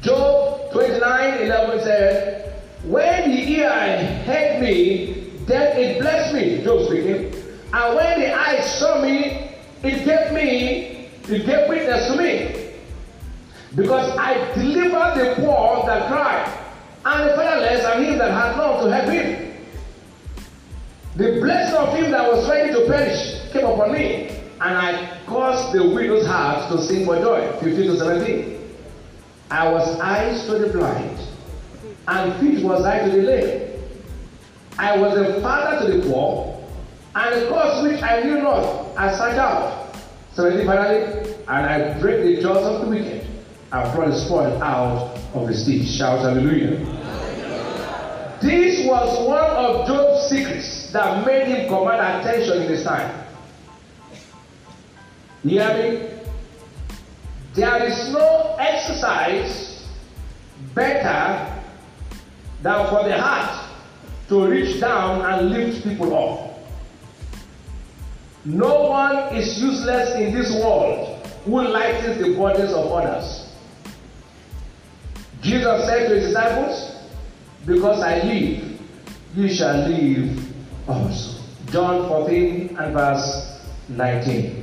Job 0.00 0.49
29, 0.72 1.42
11 1.42 1.80
said, 1.80 2.62
When 2.84 3.30
the 3.30 3.50
ear 3.58 3.70
heard 4.24 4.62
me, 4.62 5.32
then 5.46 5.76
it 5.76 6.00
blessed 6.00 6.34
me, 6.34 6.62
Job 6.62 6.86
speaking. 6.86 7.34
And 7.72 7.96
when 7.96 8.20
the 8.20 8.32
eye 8.34 8.60
saw 8.60 9.02
me, 9.02 9.50
it 9.82 10.04
gave 10.04 10.32
me, 10.32 11.08
it 11.28 11.46
gave 11.46 11.68
witness 11.68 12.08
to 12.08 12.16
me. 12.16 12.72
Because 13.74 14.16
I 14.16 14.52
delivered 14.54 15.14
the 15.14 15.34
poor 15.36 15.86
that 15.86 16.08
cried, 16.08 16.58
and 17.04 17.30
the 17.30 17.34
fatherless 17.36 17.84
and 17.84 18.04
him 18.04 18.18
that 18.18 18.30
had 18.30 18.56
none 18.56 18.84
to 18.84 18.94
help 18.94 19.08
him. 19.10 19.56
The 21.16 21.40
blessing 21.40 21.76
of 21.76 21.94
him 21.94 22.10
that 22.12 22.30
was 22.32 22.48
ready 22.48 22.72
to 22.72 22.86
perish 22.86 23.50
came 23.52 23.64
upon 23.64 23.92
me, 23.92 24.28
and 24.60 24.78
I 24.78 25.18
caused 25.26 25.72
the 25.72 25.88
widow's 25.88 26.26
heart 26.26 26.70
to 26.70 26.82
sing 26.82 27.04
for 27.04 27.16
joy. 27.16 27.52
15 27.60 27.76
to 27.76 27.96
17. 27.98 28.59
I 29.50 29.68
was 29.68 29.98
eyes 29.98 30.46
to 30.46 30.58
the 30.58 30.68
blind, 30.72 31.18
and 32.06 32.40
feet 32.40 32.64
was 32.64 32.84
I 32.84 33.04
to 33.04 33.10
the 33.10 33.22
lame. 33.22 33.82
I 34.78 34.96
was 34.96 35.18
a 35.18 35.40
father 35.40 35.86
to 35.86 35.92
the 35.98 36.08
poor, 36.08 36.64
and 37.14 37.34
a 37.34 37.48
cause 37.48 37.82
which 37.82 38.00
I 38.02 38.22
knew 38.22 38.42
not, 38.42 38.96
I 38.96 39.10
searched 39.10 39.38
out. 39.38 39.96
Seventy 40.34 40.64
finally, 40.64 41.34
and 41.48 41.66
I 41.66 42.00
break 42.00 42.22
the 42.22 42.40
jaws 42.40 42.64
of 42.64 42.82
the 42.82 42.86
wicked, 42.86 43.26
and 43.72 43.94
brought 43.94 44.10
the 44.10 44.20
spoil 44.24 44.62
out 44.62 45.18
of 45.34 45.48
the 45.48 45.54
steep. 45.54 45.84
Shout 45.84 46.20
hallelujah. 46.20 46.78
This 48.40 48.86
was 48.86 49.28
one 49.28 49.50
of 49.50 49.86
Job's 49.86 50.30
secrets 50.30 50.92
that 50.92 51.26
made 51.26 51.48
him 51.48 51.68
command 51.68 52.20
attention 52.20 52.62
in 52.62 52.68
this 52.68 52.84
time. 52.84 53.26
You 55.42 55.60
hear 55.60 55.74
me? 55.74 56.09
There 57.54 57.84
is 57.84 58.12
no 58.12 58.56
exercise 58.58 59.88
better 60.74 61.60
than 62.62 62.86
for 62.88 63.08
the 63.08 63.20
heart 63.20 63.68
to 64.28 64.46
reach 64.46 64.80
down 64.80 65.22
and 65.22 65.50
lift 65.50 65.82
people 65.82 66.14
up. 66.14 66.58
No 68.44 68.88
one 68.88 69.34
is 69.34 69.60
useless 69.60 70.14
in 70.14 70.32
this 70.32 70.50
world 70.62 71.26
who 71.44 71.62
lightens 71.62 72.18
the 72.18 72.36
burdens 72.36 72.72
of 72.72 72.86
others. 72.92 73.52
Jesus 75.42 75.86
said 75.86 76.08
to 76.08 76.14
his 76.14 76.26
disciples, 76.26 76.96
Because 77.66 78.00
I 78.00 78.22
live, 78.22 78.80
you 79.34 79.48
shall 79.48 79.88
live 79.88 80.38
also. 80.88 81.42
John 81.70 82.08
14 82.08 82.76
and 82.78 82.94
verse 82.94 83.60
19. 83.88 84.59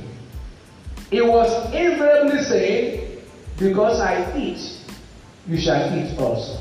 He 1.10 1.20
was 1.22 1.50
invariably 1.72 2.42
saying, 2.42 3.22
Because 3.58 4.00
I 4.00 4.36
eat, 4.36 4.78
you 5.46 5.58
shall 5.58 5.92
eat 5.96 6.18
also. 6.18 6.60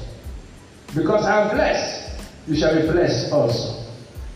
Because 0.95 1.25
I'm 1.25 1.55
blessed, 1.55 2.21
you 2.47 2.55
shall 2.55 2.73
be 2.79 2.87
blessed 2.87 3.31
also. 3.33 3.83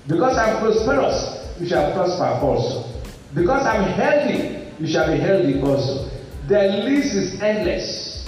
Because 0.08 0.38
I'm 0.38 0.60
prosperous, 0.60 1.60
you 1.60 1.68
shall 1.68 1.94
prosper 1.94 2.46
also. 2.46 2.90
Because 3.34 3.66
I'm 3.66 3.84
healthy, 3.84 4.68
you 4.80 4.88
shall 4.88 5.10
be 5.12 5.18
healthy 5.18 5.62
also. 5.62 6.10
The 6.48 6.68
list 6.84 7.14
is 7.14 7.42
endless. 7.42 8.28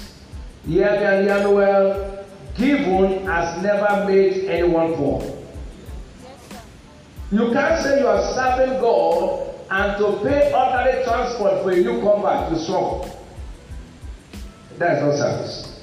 Yet 0.66 1.04
and 1.04 1.28
Yanuel, 1.28 2.24
given 2.56 3.26
has 3.26 3.62
never 3.62 4.06
made 4.08 4.46
anyone 4.46 4.94
poor. 4.94 5.22
You 7.32 7.52
can't 7.52 7.84
say 7.84 8.00
you 8.00 8.08
are 8.08 8.34
serving 8.34 8.80
God 8.80 9.43
and 9.74 9.98
to 9.98 10.20
pay 10.24 10.54
ordinary 10.54 11.04
transport 11.04 11.64
for 11.64 11.72
a 11.72 11.78
new 11.78 12.00
convert 12.00 12.50
to 12.50 12.60
strong. 12.60 13.10
That 14.78 14.98
is 14.98 15.04
not 15.04 15.16
service. 15.16 15.82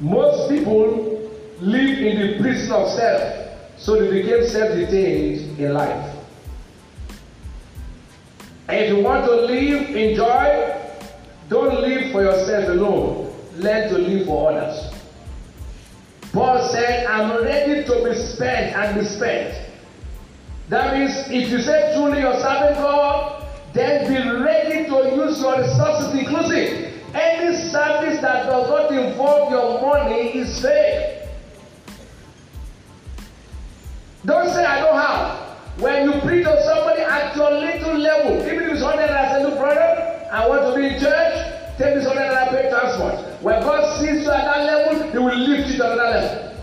Most 0.00 0.48
people 0.48 1.30
live 1.60 1.98
in 1.98 2.18
the 2.18 2.40
prison 2.40 2.72
of 2.72 2.88
self, 2.88 3.50
so 3.76 4.00
they 4.00 4.22
became 4.22 4.46
self-detained 4.46 5.58
in 5.58 5.74
life. 5.74 6.16
And 8.68 8.80
if 8.80 8.96
you 8.96 9.04
want 9.04 9.26
to 9.26 9.34
live 9.34 9.94
in 9.94 10.16
joy, 10.16 10.80
don't 11.50 11.80
live 11.82 12.12
for 12.12 12.22
yourself 12.22 12.70
alone. 12.70 13.34
Learn 13.56 13.90
to 13.90 13.98
live 13.98 14.26
for 14.26 14.50
others. 14.52 14.94
Paul 16.32 16.66
said, 16.70 17.06
I'm 17.06 17.44
ready 17.44 17.84
to 17.84 18.02
be 18.02 18.14
spent 18.14 18.74
and 18.74 18.98
be 18.98 19.04
spent. 19.04 19.65
That 20.68 20.98
means 20.98 21.12
if 21.30 21.50
you 21.50 21.60
say 21.60 21.94
truly 21.94 22.20
you're 22.20 22.40
serving 22.40 22.76
God, 22.82 23.46
then 23.72 24.08
be 24.08 24.42
ready 24.42 24.88
to 24.88 25.16
use 25.16 25.40
your 25.40 25.60
resources 25.60 26.18
inclusive. 26.18 26.92
Any 27.14 27.56
service 27.56 28.20
that 28.20 28.46
does 28.46 28.68
not 28.68 28.90
involve 28.90 29.50
your 29.50 29.80
money 29.80 30.38
is 30.38 30.60
fake. 30.60 31.28
Don't 34.24 34.48
say 34.48 34.64
I 34.64 34.80
don't 34.80 34.96
have. 34.96 35.46
When 35.78 36.10
you 36.10 36.20
preach 36.22 36.44
to 36.44 36.64
somebody 36.64 37.02
at 37.02 37.36
your 37.36 37.50
little 37.52 37.98
level, 37.98 38.44
even 38.46 38.64
if 38.64 38.72
it's 38.72 38.82
hundred 38.82 39.10
and 39.10 39.30
say, 39.30 39.44
look, 39.44 39.58
brother, 39.58 40.28
I 40.32 40.48
want 40.48 40.62
to 40.62 40.80
be 40.80 40.86
in 40.94 41.00
church, 41.00 41.78
take 41.78 41.94
this 41.94 42.06
hundred 42.06 42.22
and 42.22 42.34
I 42.34 42.48
pay 42.48 42.68
transport. 42.70 43.42
When 43.42 43.60
God 43.60 44.00
sees 44.00 44.24
you 44.24 44.30
at 44.30 44.44
that 44.44 44.66
level, 44.66 45.10
He 45.12 45.18
will 45.18 45.36
lift 45.36 45.70
you 45.70 45.76
to 45.76 45.92
another 45.92 46.10
level. 46.10 46.55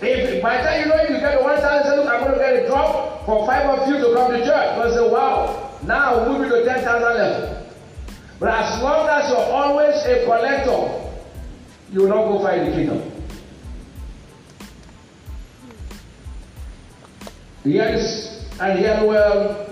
If 0.00 0.42
by 0.42 0.58
the 0.58 0.62
time 0.62 0.80
you 0.80 0.86
know 0.86 1.02
you 1.02 1.20
get 1.20 1.38
to 1.38 1.42
one 1.42 1.60
thousand, 1.60 2.06
I'm 2.06 2.20
going 2.20 2.32
to 2.32 2.38
get 2.38 2.64
a 2.64 2.66
drop 2.68 3.26
for 3.26 3.46
five 3.46 3.66
of 3.68 3.88
you 3.88 3.98
to 3.98 4.14
come 4.14 4.30
to 4.32 4.38
church. 4.38 4.48
God 4.48 4.94
say, 4.94 5.10
wow, 5.10 5.78
now 5.84 6.28
move 6.28 6.46
it 6.46 6.50
to 6.50 6.64
ten 6.64 6.84
thousand 6.84 7.14
level. 7.18 7.66
But 8.38 8.48
as 8.50 8.82
long 8.82 9.08
as 9.08 9.28
you're 9.28 9.38
always 9.38 9.96
a 10.06 10.24
collector, 10.24 11.10
you 11.92 12.02
will 12.02 12.08
not 12.08 12.28
go 12.28 12.42
find 12.44 12.68
the 12.68 12.72
kingdom. 12.72 13.12
Yes, 17.64 18.46
and 18.60 18.78
here 18.78 19.04
well, 19.04 19.66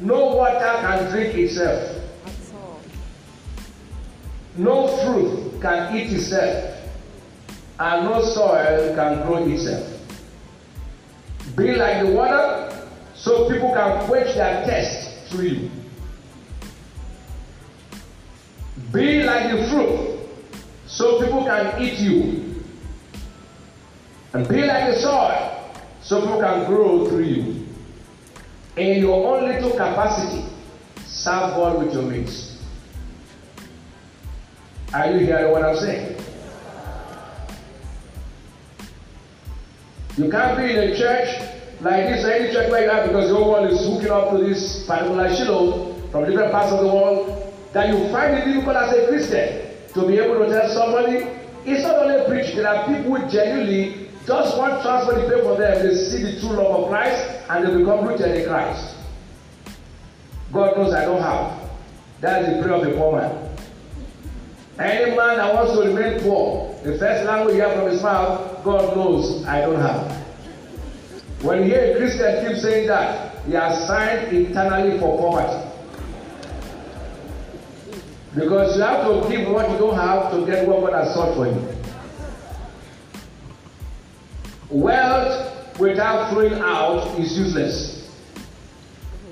no 0.00 0.36
water 0.36 0.78
can 0.80 1.10
drink 1.10 1.34
itself. 1.34 1.98
No 4.56 4.86
fruit 4.98 5.60
can 5.60 5.96
eat 5.96 6.12
itself, 6.12 6.76
and 7.82 8.04
no 8.04 8.22
soil 8.22 8.94
can 8.94 9.26
grow 9.26 9.44
itself. 9.44 9.84
Be 11.56 11.74
like 11.74 12.06
the 12.06 12.12
water, 12.12 12.88
so 13.16 13.50
people 13.50 13.74
can 13.74 14.06
quench 14.06 14.36
their 14.36 14.64
thirst 14.64 15.28
through 15.28 15.46
you. 15.46 15.70
Be 18.92 19.24
like 19.24 19.50
the 19.50 19.68
fruit, 19.68 20.20
so 20.86 21.24
people 21.24 21.44
can 21.44 21.82
eat 21.82 21.98
you. 21.98 22.62
And 24.34 24.46
be 24.48 24.62
like 24.62 24.94
the 24.94 25.00
soil, 25.00 25.74
so 26.02 26.20
people 26.20 26.40
can 26.40 26.66
grow 26.66 27.08
through 27.08 27.24
you. 27.24 27.66
In 28.76 29.00
your 29.00 29.36
own 29.36 29.48
little 29.48 29.72
capacity, 29.72 30.44
serve 31.04 31.56
God 31.56 31.84
with 31.84 31.92
your 31.92 32.04
means. 32.04 32.62
Are 34.94 35.10
you 35.10 35.26
hearing 35.26 35.50
what 35.50 35.64
I'm 35.64 35.76
saying? 35.76 36.11
You 40.18 40.30
can't 40.30 40.58
be 40.58 40.72
in 40.72 40.78
a 40.78 40.96
church 40.96 41.40
like 41.80 42.04
this 42.04 42.24
any 42.24 42.52
church 42.52 42.68
you 42.68 42.74
are 42.74 43.06
because 43.06 43.28
your 43.30 43.48
world 43.48 43.72
is 43.72 43.80
hooking 43.80 44.10
up 44.10 44.30
to 44.30 44.44
this 44.44 44.86
particular 44.86 45.34
Shiloh 45.34 45.94
from 46.10 46.26
different 46.26 46.52
parts 46.52 46.70
of 46.70 46.80
the 46.80 46.86
world 46.86 47.54
that 47.72 47.88
you 47.88 48.12
find 48.12 48.36
it 48.36 48.44
difficult 48.44 48.76
as 48.76 48.92
a 48.92 49.06
Christian 49.08 49.72
to 49.94 50.06
be 50.06 50.18
able 50.18 50.44
to 50.44 50.50
tell 50.52 50.68
somebody 50.68 51.26
it's 51.64 51.82
not 51.84 51.96
only 51.96 52.26
preaching, 52.28 52.56
there 52.56 52.68
are 52.68 52.86
people 52.86 53.16
who 53.16 53.30
genuinely 53.30 54.08
just 54.26 54.58
want 54.58 54.82
transport 54.82 55.16
to 55.16 55.30
pay 55.30 55.42
for 55.42 55.56
them. 55.56 55.86
They 55.86 55.94
see 55.94 56.22
the 56.22 56.40
true 56.40 56.50
love 56.50 56.82
of 56.82 56.88
Christ 56.88 57.42
and 57.48 57.66
they 57.66 57.76
become 57.76 58.06
rooted 58.06 58.36
in 58.36 58.48
Christ. 58.48 58.96
God 60.52 60.76
knows 60.76 60.92
I 60.92 61.04
don't 61.06 61.22
have. 61.22 61.70
That 62.20 62.42
is 62.42 62.56
the 62.56 62.62
prayer 62.62 62.74
of 62.74 62.84
the 62.84 62.90
poor 62.92 63.18
man. 63.18 63.56
Any 64.78 65.16
man 65.16 65.38
that 65.38 65.54
wants 65.54 65.72
to 65.72 65.80
remain 65.86 66.20
poor, 66.20 66.71
the 66.82 66.98
first 66.98 67.24
language 67.24 67.54
you 67.56 67.62
have 67.62 67.78
from 67.78 67.90
his 67.90 68.02
mouth, 68.02 68.64
God 68.64 68.96
knows 68.96 69.44
I 69.46 69.60
don't 69.60 69.80
have. 69.80 70.22
When 71.42 71.58
you 71.58 71.64
hear 71.64 71.94
a 71.94 71.96
Christian 71.96 72.46
keep 72.46 72.56
saying 72.62 72.88
that, 72.88 73.44
he 73.46 73.52
has 73.52 73.86
signed 73.86 74.36
internally 74.36 74.98
for 74.98 75.18
poverty. 75.18 75.68
Because 78.34 78.76
you 78.76 78.82
have 78.82 79.06
to 79.06 79.28
give 79.28 79.48
what 79.48 79.70
you 79.70 79.78
don't 79.78 79.96
have 79.96 80.32
to 80.32 80.46
get 80.46 80.66
what 80.66 80.80
God 80.80 81.04
has 81.04 81.14
sought 81.14 81.34
for 81.36 81.46
you. 81.46 81.68
Wealth 84.70 85.78
without 85.78 86.30
flowing 86.30 86.54
out 86.54 87.18
is 87.18 87.36
useless. 87.36 88.10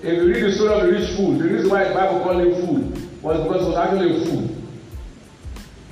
If 0.02 0.14
you 0.14 0.26
read 0.26 0.42
the 0.44 0.52
story 0.52 0.74
of 0.74 0.86
the 0.86 0.92
rich 0.92 1.16
fool, 1.16 1.38
the 1.38 1.44
reason 1.44 1.70
why 1.70 1.88
the 1.88 1.94
Bible 1.94 2.20
called 2.20 2.42
him 2.42 2.66
fool 2.66 2.78
was 3.22 3.42
because 3.42 3.62
he 3.62 3.68
was 3.68 3.76
actually 3.76 4.22
a 4.22 4.24
fool. 4.24 4.49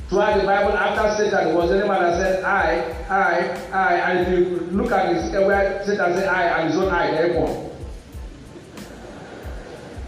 Throughout 0.08 0.40
the 0.40 0.46
Bible, 0.46 0.72
after 0.72 1.22
Satan, 1.22 1.54
was 1.54 1.70
any 1.70 1.86
man 1.86 2.00
that 2.00 2.16
said, 2.18 2.42
I, 2.42 2.80
I, 3.10 3.70
I, 3.72 3.94
and 4.10 4.26
if 4.26 4.48
you 4.48 4.60
look 4.70 4.90
at 4.90 5.14
his, 5.14 5.30
where 5.32 5.84
Satan 5.84 6.14
said, 6.14 6.28
I, 6.28 6.60
and 6.60 6.70
his 6.70 6.78
own 6.78 6.88
eye, 6.88 7.10
therefore. 7.10 7.70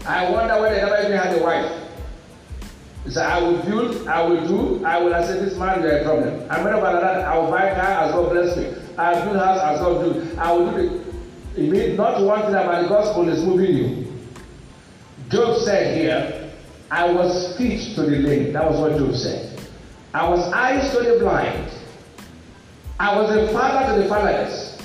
I 0.07 0.31
wonder 0.31 0.59
whether 0.59 0.73
he 0.73 0.81
ever 0.81 0.99
even 1.05 1.11
had 1.11 1.37
a 1.37 1.43
wife. 1.43 1.89
He 3.03 3.11
said, 3.11 3.27
I 3.27 3.39
will 3.41 3.61
build, 3.61 4.07
I 4.07 4.23
will 4.23 4.47
do, 4.47 4.83
I 4.83 4.97
will. 4.97 5.13
I 5.13 5.23
said, 5.23 5.45
this 5.45 5.55
man, 5.57 5.83
you 5.83 5.89
are 5.89 5.97
a 5.97 6.03
problem. 6.03 6.29
And 6.49 6.65
when 6.65 6.73
about 6.73 7.01
that, 7.01 7.21
I 7.21 7.37
will 7.37 7.51
buy 7.51 7.65
a 7.65 7.75
car 7.75 8.03
as 8.03 8.11
God 8.11 8.31
bless 8.31 8.57
me. 8.57 8.73
I 8.97 9.13
will 9.13 9.25
build 9.25 9.37
house 9.37 9.59
as 9.61 9.79
God 9.81 10.03
do. 10.03 10.37
I 10.39 10.51
will 10.51 10.71
do 10.71 10.89
the, 10.89 11.61
it 11.61 11.69
means 11.69 11.97
not 11.97 12.21
one 12.23 12.41
thing 12.41 12.55
about 12.55 12.81
the 12.81 12.89
gospel 12.89 13.29
is 13.29 13.43
moving 13.43 13.77
you. 13.77 14.07
Job 15.29 15.61
said 15.63 15.95
here, 15.95 16.51
I 16.89 17.11
was 17.11 17.55
feet 17.55 17.93
to 17.95 18.01
the 18.01 18.17
lame. 18.17 18.53
That 18.53 18.69
was 18.69 18.79
what 18.79 18.97
Job 18.97 19.13
said. 19.15 19.50
I 20.13 20.27
was 20.29 20.51
eyes 20.51 20.91
to 20.91 21.03
the 21.03 21.19
blind. 21.19 21.71
I 22.99 23.19
was 23.19 23.35
a 23.35 23.51
father 23.53 23.95
to 23.95 24.03
the 24.03 24.09
fatherless. 24.09 24.77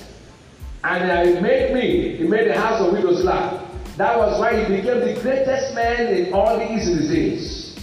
And 0.84 1.28
he 1.28 1.40
made 1.40 1.74
me, 1.74 2.16
he 2.16 2.24
made 2.24 2.48
the 2.48 2.58
house 2.58 2.80
of 2.80 2.92
widows 2.92 3.24
laugh. 3.24 3.62
That 3.96 4.16
was 4.16 4.38
why 4.38 4.64
he 4.64 4.76
became 4.76 5.00
the 5.00 5.20
greatest 5.20 5.74
man 5.74 6.14
in 6.14 6.32
all 6.32 6.56
the 6.56 6.72
East 6.72 7.10
days. 7.10 7.76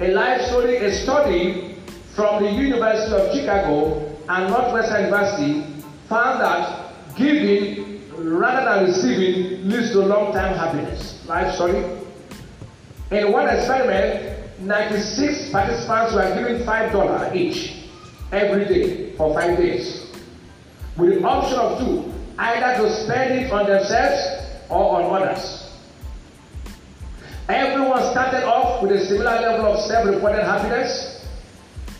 A 0.00 0.12
life 0.12 0.42
story, 0.42 0.76
a 0.76 0.92
study 0.92 1.76
from 2.14 2.42
the 2.42 2.50
University 2.50 3.14
of 3.14 3.32
Chicago 3.32 4.14
and 4.28 4.50
Northwestern 4.50 5.04
University 5.04 5.82
found 6.08 6.40
that 6.40 7.16
giving 7.16 8.02
rather 8.16 8.64
than 8.64 8.84
receiving 8.86 9.68
leads 9.68 9.92
to 9.92 10.00
long-term 10.00 10.54
happiness. 10.54 11.24
Life 11.26 11.54
story. 11.54 11.84
In 13.10 13.32
one 13.32 13.48
experiment, 13.48 14.45
96 14.60 15.50
participants 15.50 16.14
were 16.14 16.34
given 16.34 16.62
$5 16.66 17.34
each 17.34 17.88
every 18.32 18.64
day 18.64 19.12
for 19.16 19.34
five 19.34 19.56
days 19.56 20.06
with 20.96 21.20
the 21.20 21.26
option 21.26 21.58
of 21.58 21.78
two, 21.78 22.12
either 22.38 22.82
to 22.82 23.04
spend 23.04 23.34
it 23.34 23.52
on 23.52 23.66
themselves 23.66 24.46
or 24.68 25.02
on 25.02 25.22
others. 25.22 25.70
Everyone 27.48 28.00
started 28.12 28.44
off 28.44 28.82
with 28.82 28.92
a 28.92 29.06
similar 29.06 29.40
level 29.40 29.66
of 29.66 29.80
self-reported 29.80 30.42
happiness. 30.42 31.24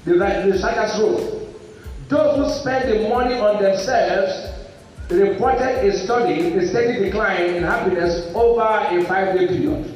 The 0.04 0.14
researchers 0.14 0.98
wrote, 0.98 1.42
those 2.08 2.36
who 2.36 2.60
spend 2.60 2.90
the 2.90 3.08
money 3.08 3.34
on 3.34 3.62
themselves 3.62 4.32
reported 5.10 5.86
a 5.86 5.98
study, 6.04 6.54
a 6.54 6.68
steady 6.68 7.04
decline 7.04 7.56
in 7.56 7.62
happiness 7.62 8.30
over 8.34 8.60
a 8.62 9.04
five-day 9.04 9.46
period. 9.46 9.95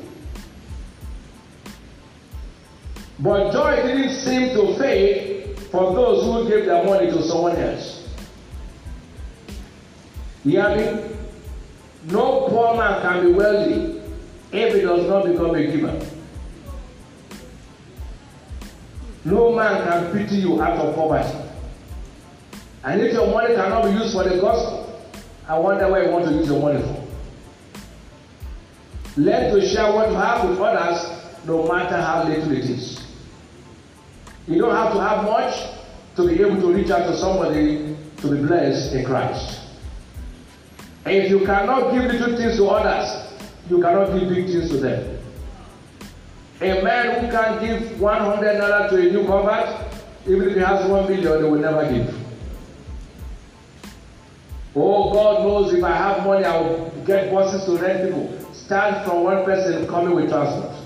But 3.22 3.52
joy 3.52 3.76
didn't 3.86 4.14
seem 4.14 4.54
to 4.54 4.78
fade 4.78 5.58
for 5.70 5.92
those 5.94 6.24
who 6.24 6.48
gave 6.48 6.64
their 6.64 6.82
money 6.84 7.10
to 7.10 7.22
someone 7.22 7.56
else. 7.56 8.08
You 10.44 10.52
hear 10.52 10.76
me? 10.76 11.16
No 12.10 12.48
poor 12.48 12.76
man 12.78 13.02
can 13.02 13.26
be 13.26 13.32
wealthy 13.32 14.00
if 14.52 14.74
he 14.74 14.80
does 14.80 15.06
not 15.06 15.26
become 15.26 15.54
a 15.54 15.66
giver. 15.66 16.00
No 19.26 19.52
man 19.54 19.86
can 19.86 20.12
pity 20.12 20.36
you 20.36 20.62
out 20.62 20.78
of 20.78 20.94
poverty. 20.94 21.36
And 22.84 23.02
if 23.02 23.12
your 23.12 23.26
money 23.26 23.54
cannot 23.54 23.84
be 23.84 23.90
used 23.90 24.14
for 24.14 24.24
the 24.24 24.40
gospel, 24.40 24.98
I 25.46 25.58
wonder 25.58 25.90
where 25.90 26.04
you 26.04 26.10
want 26.10 26.24
to 26.24 26.32
use 26.32 26.48
your 26.48 26.60
money 26.60 26.80
for. 26.80 27.06
Learn 29.20 29.54
to 29.54 29.68
share 29.68 29.92
what 29.92 30.08
you 30.08 30.14
have 30.16 30.48
with 30.48 30.58
others, 30.58 31.22
no 31.44 31.68
matter 31.68 32.00
how 32.00 32.24
little 32.26 32.50
it 32.52 32.64
is. 32.64 32.89
You 34.50 34.58
don't 34.58 34.74
have 34.74 34.92
to 34.94 35.00
have 35.00 35.24
much 35.24 35.54
to 36.16 36.26
be 36.26 36.42
able 36.42 36.60
to 36.60 36.72
reach 36.72 36.90
out 36.90 37.06
to 37.06 37.16
somebody 37.16 37.96
to 38.16 38.30
be 38.30 38.44
blessed 38.44 38.92
in 38.94 39.04
Christ. 39.04 39.60
And 41.04 41.14
if 41.14 41.30
you 41.30 41.46
cannot 41.46 41.92
give 41.92 42.02
little 42.10 42.36
things 42.36 42.56
to 42.56 42.66
others, 42.66 43.32
you 43.68 43.80
cannot 43.80 44.18
give 44.18 44.28
big 44.28 44.46
things 44.46 44.68
to 44.70 44.78
them. 44.78 45.18
A 46.62 46.82
man 46.82 47.20
who 47.20 47.30
can 47.30 47.64
give 47.64 48.00
100 48.00 48.60
naira 48.60 48.90
to 48.90 48.96
a 48.96 49.12
new 49.12 49.24
convert, 49.24 49.86
even 50.26 50.48
if 50.48 50.54
he 50.56 50.60
has 50.60 50.84
1 50.90 51.08
million, 51.08 51.42
they 51.42 51.48
will 51.48 51.60
never 51.60 51.88
give. 51.88 52.12
Oh, 54.74 55.12
God 55.12 55.42
knows 55.44 55.72
if 55.72 55.84
I 55.84 55.96
have 55.96 56.26
money, 56.26 56.44
I 56.44 56.60
will 56.60 56.90
get 57.06 57.32
buses 57.32 57.64
to 57.66 57.78
rent 57.78 58.04
people. 58.04 58.36
Start 58.52 59.06
from 59.06 59.22
one 59.22 59.44
person 59.44 59.86
coming 59.86 60.16
with 60.16 60.28
transport. 60.28 60.79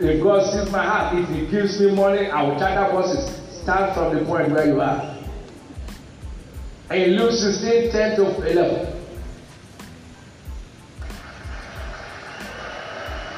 If 0.00 0.22
God 0.22 0.50
sees 0.50 0.72
my 0.72 0.84
heart, 0.84 1.14
if 1.18 1.28
He 1.28 1.46
gives 1.46 1.78
me 1.78 1.94
money, 1.94 2.26
I 2.28 2.42
will 2.42 2.58
charter 2.58 2.90
buses. 2.92 3.38
Start 3.62 3.94
from 3.94 4.16
the 4.16 4.24
point 4.24 4.50
where 4.50 4.66
you 4.66 4.80
are. 4.80 5.18
In 6.90 7.16
Luke 7.16 7.32
16, 7.32 7.92
10 7.92 8.16
to 8.16 8.50
11. 8.50 9.00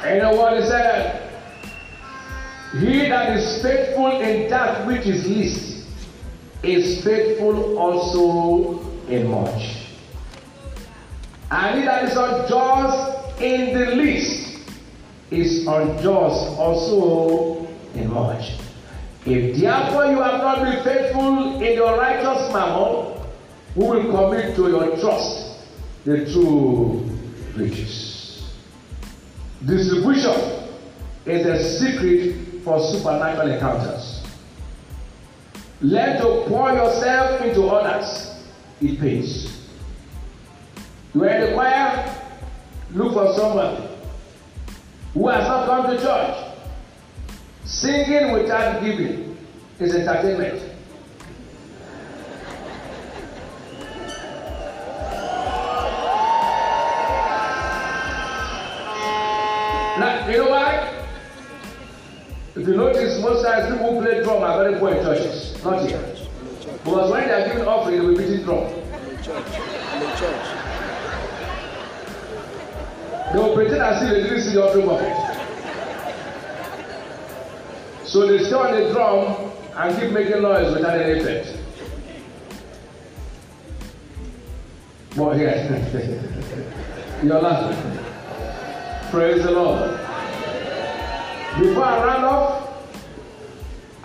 And 0.04 0.16
you 0.16 0.22
know 0.22 0.36
what 0.36 0.56
he 0.56 0.68
said? 0.68 1.30
He 2.78 3.08
that 3.08 3.36
is 3.36 3.62
faithful 3.62 4.20
in 4.20 4.48
that 4.50 4.86
which 4.86 5.06
is 5.06 5.26
least 5.26 5.86
is 6.62 7.04
faithful 7.04 7.78
also 7.78 8.80
in 9.08 9.30
much. 9.30 9.76
And 11.50 11.80
he 11.80 11.84
that 11.84 12.04
is 12.04 12.16
unjust 12.16 13.40
in 13.40 13.78
the 13.78 13.94
least 13.96 14.31
is 15.32 15.66
unjust 15.66 16.58
also 16.58 17.66
in 17.94 18.12
much. 18.12 18.52
If 19.24 19.58
therefore 19.58 20.06
you 20.06 20.20
have 20.20 20.40
not 20.42 20.62
been 20.62 20.82
faithful 20.84 21.62
in 21.62 21.74
your 21.74 21.96
righteous 21.96 22.52
mammon, 22.52 23.18
who 23.74 23.86
will 23.86 24.10
commit 24.10 24.54
to 24.56 24.68
your 24.68 24.96
trust 24.98 25.64
the 26.04 26.30
true 26.30 27.08
riches. 27.56 28.52
Distribution 29.64 30.68
is 31.24 31.46
a 31.46 31.78
secret 31.78 32.62
for 32.64 32.80
supernatural 32.92 33.52
encounters. 33.52 34.22
Learn 35.80 36.20
to 36.20 36.44
pour 36.48 36.72
yourself 36.72 37.40
into 37.42 37.66
others. 37.66 38.44
It 38.80 38.98
pays. 38.98 39.58
You 41.14 41.24
are 41.24 41.28
in 41.28 41.40
the 41.42 41.54
choir, 41.54 42.18
look 42.92 43.12
for 43.14 43.32
someone 43.34 43.91
who 45.14 45.28
has 45.28 45.46
not 45.46 45.66
come 45.66 45.94
to 45.94 46.02
church. 46.02 46.54
Singing 47.64 48.32
without 48.32 48.82
giving 48.82 49.36
is 49.78 49.94
entertainment. 49.94 50.70
Now, 59.98 60.28
you 60.28 60.38
know 60.38 60.50
why? 60.50 61.04
If 62.56 62.66
you 62.66 62.76
notice, 62.76 63.20
most 63.20 63.44
times 63.44 63.72
people 63.72 63.94
who 63.94 64.06
play 64.06 64.22
drum 64.22 64.42
are 64.42 64.64
very 64.64 64.78
poor 64.78 64.94
in 64.94 65.04
churches. 65.04 65.62
Not 65.64 65.86
here. 65.86 66.16
Because 66.84 67.10
when 67.10 67.28
they 67.28 67.34
are 67.34 67.48
giving 67.48 67.66
offering, 67.66 67.98
they 67.98 68.06
will 68.06 68.16
be 68.16 68.24
beating 68.24 68.44
drum. 68.44 68.64
In 68.64 69.22
church. 69.22 69.46
In 69.46 70.18
church. 70.18 70.61
They 73.32 73.38
will 73.38 73.54
pretend 73.54 73.80
as 73.80 74.02
if 74.02 74.10
they 74.10 74.22
didn't 74.24 74.42
see 74.42 74.52
the 74.52 74.62
offering 74.62 74.86
bucket. 74.86 75.32
So 78.06 78.26
they 78.26 78.44
stay 78.44 78.54
on 78.54 78.74
the 78.78 78.92
drum 78.92 79.52
and 79.74 79.98
keep 79.98 80.10
making 80.10 80.42
noise 80.42 80.74
without 80.74 81.00
any 81.00 81.20
effect. 81.20 81.58
But 85.16 85.36
here, 85.36 86.28
you're 87.22 87.40
laughing. 87.40 87.98
Praise 89.10 89.42
the 89.42 89.50
Lord. 89.50 89.90
Before 91.58 91.84
I 91.84 92.04
run 92.04 92.24
off, 92.24 92.84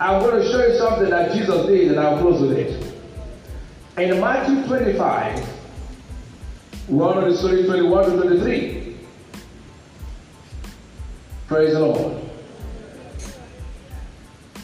I'm 0.00 0.22
going 0.22 0.42
to 0.42 0.48
show 0.50 0.66
you 0.66 0.78
something 0.78 1.10
that 1.10 1.32
Jesus 1.32 1.66
did 1.66 1.88
and 1.90 2.00
I'll 2.00 2.18
close 2.18 2.40
with 2.40 2.52
it. 2.52 2.94
In 3.98 4.20
Matthew 4.20 4.66
25, 4.66 5.48
we're 6.88 7.08
on 7.08 7.28
the 7.28 7.36
story 7.36 7.64
21 7.64 8.04
to 8.10 8.16
23. 8.22 8.77
Praise 11.48 11.72
the 11.72 11.80
Lord. 11.80 12.22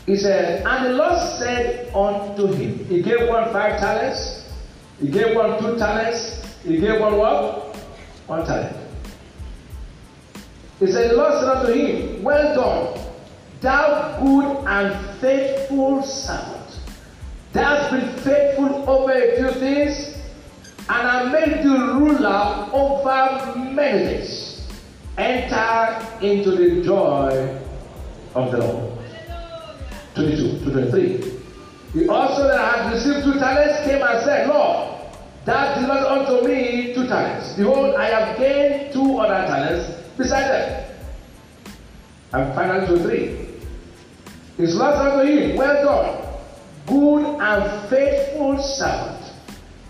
He 0.04 0.16
said, 0.16 0.66
And 0.66 0.84
the 0.84 0.90
Lord 0.90 1.18
said 1.38 1.90
unto 1.94 2.46
him, 2.52 2.84
He 2.84 3.00
gave 3.00 3.26
one 3.26 3.50
five 3.54 3.80
talents, 3.80 4.52
He 5.00 5.08
gave 5.08 5.34
one 5.34 5.58
two 5.58 5.78
talents, 5.78 6.44
He 6.62 6.76
gave 6.78 7.00
one 7.00 7.16
what? 7.16 7.74
One 8.26 8.44
talent. 8.44 8.76
He 10.78 10.88
said, 10.88 11.12
The 11.12 11.16
Lord 11.16 11.32
said 11.40 11.48
unto 11.48 11.72
him, 11.72 12.22
Well 12.22 12.54
done, 12.54 13.00
thou 13.62 14.20
good 14.22 14.66
and 14.66 15.20
faithful 15.20 16.02
servant. 16.02 16.80
Thou 17.54 17.76
hast 17.76 17.90
been 17.92 18.14
faithful 18.16 18.90
over 18.90 19.10
a 19.10 19.36
few 19.36 19.52
things, 19.52 20.18
and 20.90 21.08
I 21.08 21.32
made 21.32 21.64
you 21.64 21.76
ruler 21.94 22.68
over 22.74 23.56
many 23.56 24.04
things. 24.04 24.43
Enter 25.16 26.06
into 26.20 26.50
the 26.52 26.82
joy 26.82 27.60
of 28.34 28.50
the 28.50 28.58
Lord. 28.58 28.98
22 30.14 30.64
to 30.64 30.70
23. 30.70 31.34
He 31.92 32.08
also 32.08 32.48
that 32.48 32.58
had 32.58 32.92
received 32.92 33.24
two 33.24 33.38
talents 33.38 33.86
came 33.86 34.02
and 34.02 34.24
said, 34.24 34.48
Lord, 34.48 34.98
thou 35.44 35.74
delivered 35.74 36.06
unto 36.06 36.46
me 36.46 36.94
two 36.94 37.06
talents. 37.06 37.54
Behold, 37.54 37.94
I 37.94 38.06
have 38.06 38.38
gained 38.38 38.92
two 38.92 39.18
other 39.18 39.46
talents 39.46 40.02
beside 40.16 40.48
them. 40.48 40.90
And 42.32 42.54
finally 42.54 42.86
to 42.86 43.02
three. 43.04 43.44
His 44.56 44.74
Lord 44.74 44.94
unto 44.94 45.26
him, 45.30 45.56
Well 45.56 45.84
done, 45.84 46.34
good 46.86 47.40
and 47.40 47.88
faithful 47.88 48.58
servant. 48.60 49.32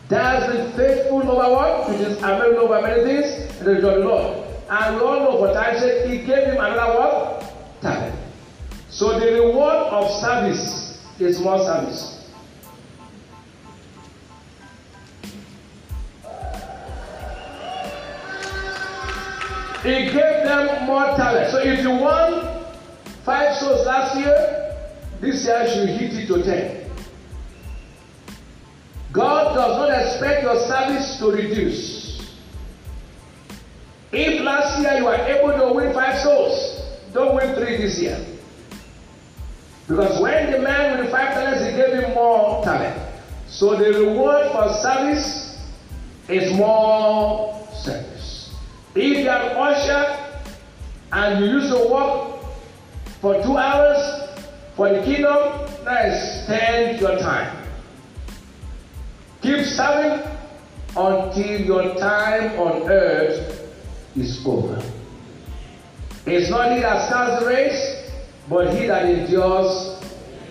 That's 0.08 0.52
been 0.52 0.72
faithful 0.72 1.22
over 1.22 1.50
what? 1.54 1.88
Which 1.88 2.00
is 2.00 2.18
available 2.18 2.74
over 2.74 2.82
many 2.82 3.04
things, 3.04 3.58
and 3.58 3.66
the 3.66 3.80
joy 3.80 3.88
of 3.88 4.02
the 4.02 4.08
Lord. 4.08 4.43
And 4.68 4.98
for 4.98 5.52
time's 5.52 5.80
sake, 5.80 6.06
he 6.06 6.18
gave 6.18 6.44
him 6.46 6.56
another 6.56 6.98
what? 6.98 7.80
Talent. 7.82 8.18
So 8.88 9.18
the 9.18 9.26
reward 9.26 9.76
of 9.92 10.10
service 10.20 10.98
is 11.18 11.40
more 11.40 11.58
service. 11.58 12.14
He 19.82 20.06
gave 20.06 20.44
them 20.44 20.86
more 20.86 21.04
talent. 21.16 21.50
So 21.50 21.58
if 21.58 21.80
you 21.80 21.90
won 21.90 22.64
five 23.24 23.54
souls 23.56 23.86
last 23.86 24.16
year, 24.16 24.74
this 25.20 25.44
year 25.44 25.68
should 25.68 25.88
hit 25.90 26.14
it 26.14 26.26
to 26.28 26.42
10. 26.42 26.90
God 29.12 29.54
does 29.54 29.76
not 29.76 29.90
expect 29.90 30.42
your 30.42 30.58
service 30.66 31.18
to 31.18 31.30
reduce. 31.30 32.03
If 34.16 34.42
last 34.42 34.80
year 34.80 34.98
you 34.98 35.04
were 35.06 35.16
able 35.16 35.58
to 35.58 35.74
win 35.74 35.92
five 35.92 36.20
souls, 36.20 36.82
don't 37.12 37.34
win 37.34 37.52
three 37.56 37.78
this 37.78 38.00
year. 38.00 38.24
Because 39.88 40.22
when 40.22 40.52
the 40.52 40.60
man 40.60 40.96
with 40.96 41.06
the 41.06 41.10
five 41.10 41.34
talents, 41.34 41.64
he 41.64 41.76
gave 41.76 41.92
him 41.92 42.14
more 42.14 42.62
talent. 42.62 42.96
So 43.48 43.74
the 43.74 43.98
reward 43.98 44.52
for 44.52 44.72
service 44.74 45.58
is 46.28 46.56
more 46.56 47.66
service. 47.74 48.54
If 48.94 49.18
you 49.18 49.28
are 49.28 49.50
an 49.50 49.56
usher 49.56 50.40
and 51.10 51.44
you 51.44 51.50
used 51.50 51.72
to 51.72 51.88
work 51.88 52.40
for 53.20 53.42
two 53.42 53.58
hours 53.58 54.30
for 54.76 54.90
the 54.90 55.02
kingdom, 55.02 55.66
now 55.84 55.96
extend 55.96 57.00
your 57.00 57.18
time. 57.18 57.56
Keep 59.42 59.66
serving 59.66 60.24
until 60.96 61.60
your 61.60 61.94
time 61.96 62.58
on 62.60 62.88
earth 62.88 63.53
is 64.16 64.44
over. 64.46 64.82
It's 66.26 66.50
not 66.50 66.72
he 66.72 66.80
that 66.80 67.08
starts 67.08 67.42
the 67.42 67.50
race, 67.50 68.10
but 68.48 68.74
he 68.74 68.86
that 68.86 69.04
endures 69.04 70.00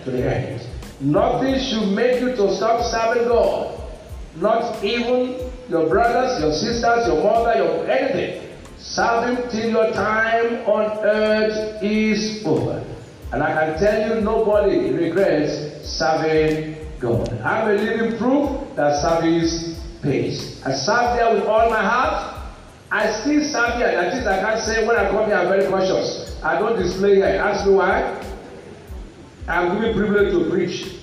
to 0.04 0.10
the 0.10 0.22
end. 0.22 0.66
Nothing 1.00 1.58
should 1.58 1.88
make 1.88 2.20
you 2.20 2.36
to 2.36 2.54
stop 2.54 2.82
serving 2.82 3.28
God. 3.28 3.80
Not 4.36 4.82
even 4.84 5.50
your 5.68 5.88
brothers, 5.88 6.40
your 6.40 6.52
sisters, 6.52 7.06
your 7.06 7.22
mother, 7.22 7.56
your 7.56 7.90
anything. 7.90 8.48
Serve 8.78 9.30
him 9.30 9.50
till 9.50 9.70
your 9.70 9.92
time 9.92 10.66
on 10.68 10.98
earth 11.04 11.82
is 11.82 12.44
over. 12.46 12.84
And 13.32 13.42
I 13.42 13.52
can 13.54 13.78
tell 13.78 14.16
you, 14.16 14.20
nobody 14.20 14.90
regrets 14.90 15.88
serving 15.88 16.76
God. 17.00 17.28
I'm 17.40 17.70
a 17.70 17.74
living 17.74 18.18
proof 18.18 18.76
that 18.76 19.00
service 19.02 19.80
pays. 20.02 20.62
I 20.64 20.72
serve 20.72 21.16
there 21.16 21.34
with 21.34 21.44
all 21.44 21.70
my 21.70 21.82
heart. 21.82 22.43
I 22.94 23.10
serve 23.10 23.74
here. 23.74 23.90
That 23.90 24.14
is, 24.14 24.24
I 24.24 24.38
can't 24.38 24.60
say 24.60 24.86
when 24.86 24.94
I 24.96 25.10
come 25.10 25.26
here, 25.26 25.34
I'm 25.34 25.48
very 25.48 25.66
cautious. 25.66 26.40
I 26.44 26.60
don't 26.60 26.78
display 26.78 27.16
here. 27.16 27.26
Ask 27.26 27.66
me 27.66 27.74
why. 27.74 28.22
I'm 29.48 29.74
given 29.74 29.96
privilege 29.96 30.32
to 30.32 30.48
preach. 30.48 30.94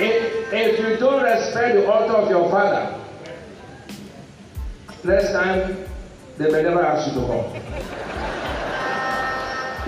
if, 0.00 0.52
if 0.52 0.80
you 0.80 0.96
don't 0.96 1.22
respect 1.22 1.74
the 1.76 1.88
altar 1.88 2.14
of 2.14 2.28
your 2.28 2.50
father, 2.50 2.98
next 5.04 5.30
time 5.30 5.76
they 6.38 6.50
may 6.50 6.64
never 6.64 6.84
ask 6.84 7.06
you 7.06 7.20
to 7.20 7.26
come. 7.28 7.44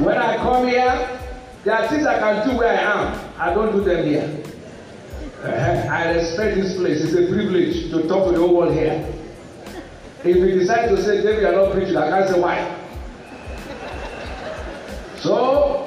When 0.04 0.16
I 0.16 0.36
come 0.36 0.68
here, 0.68 1.18
there 1.64 1.74
are 1.74 1.88
things 1.88 2.06
I 2.06 2.20
can 2.20 2.48
do 2.48 2.56
where 2.56 2.78
I 2.78 2.80
am. 2.80 3.30
I 3.40 3.52
don't 3.52 3.72
do 3.72 3.82
them 3.82 4.06
here. 4.06 4.39
Uh, 5.42 5.88
I 5.90 6.12
respect 6.12 6.56
this 6.56 6.76
place. 6.76 7.00
It's 7.02 7.14
a 7.14 7.26
privilege 7.32 7.90
to 7.90 8.06
talk 8.06 8.26
to 8.26 8.32
the 8.32 8.38
whole 8.38 8.56
world 8.56 8.74
here. 8.74 9.10
If 10.22 10.36
you 10.36 10.58
decide 10.58 10.88
to 10.90 11.02
say, 11.02 11.22
David, 11.22 11.40
you're 11.40 11.52
not 11.52 11.72
preaching, 11.72 11.96
I 11.96 12.10
can't 12.10 12.28
say 12.28 12.38
why. 12.38 12.76
So, 15.16 15.32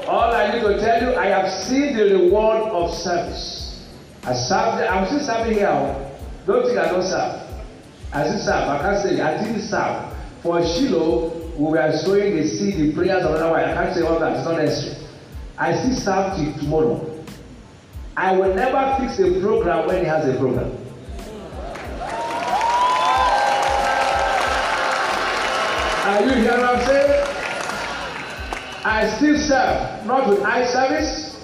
all 0.07 0.33
I 0.33 0.53
need 0.53 0.61
to 0.61 0.79
tell 0.79 1.03
you, 1.03 1.15
I 1.15 1.27
have 1.27 1.51
seen 1.51 1.95
the 1.95 2.03
reward 2.15 2.63
of 2.71 2.95
service. 2.95 3.87
I 4.23 4.33
serve, 4.33 4.89
I'm 4.89 5.05
still 5.05 5.19
serving 5.19 5.53
here. 5.53 6.11
Don't 6.47 6.65
think 6.65 6.79
I 6.79 6.89
don't 6.89 7.03
serve. 7.03 7.41
I 8.11 8.23
still 8.27 8.39
serve. 8.39 8.69
I 8.69 8.79
can't 8.81 9.03
say, 9.03 9.21
I 9.21 9.43
didn't 9.43 9.61
serve. 9.61 10.13
For 10.41 10.65
Shiloh, 10.65 11.29
we 11.57 11.65
were 11.65 11.91
sowing 12.03 12.35
the 12.37 12.47
seed, 12.47 12.77
the 12.77 12.91
prayers, 12.93 13.23
or 13.23 13.33
whatever. 13.33 13.55
I 13.55 13.73
can't 13.75 13.93
say 13.93 14.01
all 14.01 14.17
that. 14.17 14.35
It's 14.35 14.45
not 14.45 14.57
necessary. 14.57 15.07
I 15.59 15.77
still 15.77 15.95
serve 15.95 16.37
till 16.37 16.53
tomorrow. 16.53 17.12
I 18.15 18.38
will 18.38 18.54
never 18.54 18.95
fix 18.99 19.19
a 19.19 19.39
program 19.41 19.88
when 19.88 19.99
he 19.99 20.06
has 20.06 20.28
a 20.28 20.38
program. 20.38 20.78
Are 26.06 26.21
you 26.21 26.34
hearing 26.41 26.60
what 26.62 26.76
I'm 26.76 26.86
saying? 26.86 27.28
I 28.86 29.10
still 29.17 29.38
serve, 29.38 30.06
not 30.06 30.30
with 30.30 30.41
eye 30.43 30.65
service. 30.65 31.39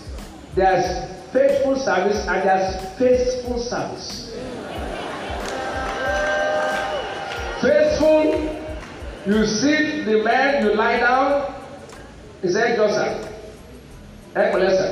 There's 0.56 1.10
faithful 1.32 1.76
service 1.78 2.28
and 2.28 2.48
there's 2.48 2.98
faithful 3.00 3.58
service. 3.60 4.30
Faithful, 7.62 8.34
you 9.26 9.46
see 9.46 10.04
the 10.04 10.24
man, 10.24 10.66
you 10.66 10.76
lie 10.76 11.00
down, 11.00 11.54
he 12.42 12.50
said, 12.50 12.76
Joseph, 12.78 13.28
Ecclesia. 14.36 14.89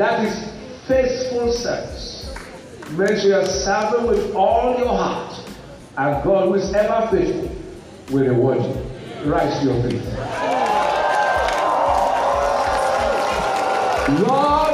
That 0.00 0.24
is 0.24 0.32
faithful 0.88 1.52
service. 1.52 2.34
Make 2.92 3.18
sure 3.18 3.36
you're 3.36 3.44
serving 3.44 4.06
with 4.06 4.34
all 4.34 4.78
your 4.78 4.88
heart, 4.88 5.38
and 5.98 6.24
God, 6.24 6.48
who 6.48 6.54
is 6.54 6.72
ever 6.72 7.06
faithful, 7.10 7.54
will 8.10 8.24
reward 8.24 8.62
you. 8.62 9.30
Rise 9.30 9.60
to 9.60 9.66
your 9.66 9.82
feet. 9.82 10.02
Lord, 14.24 14.72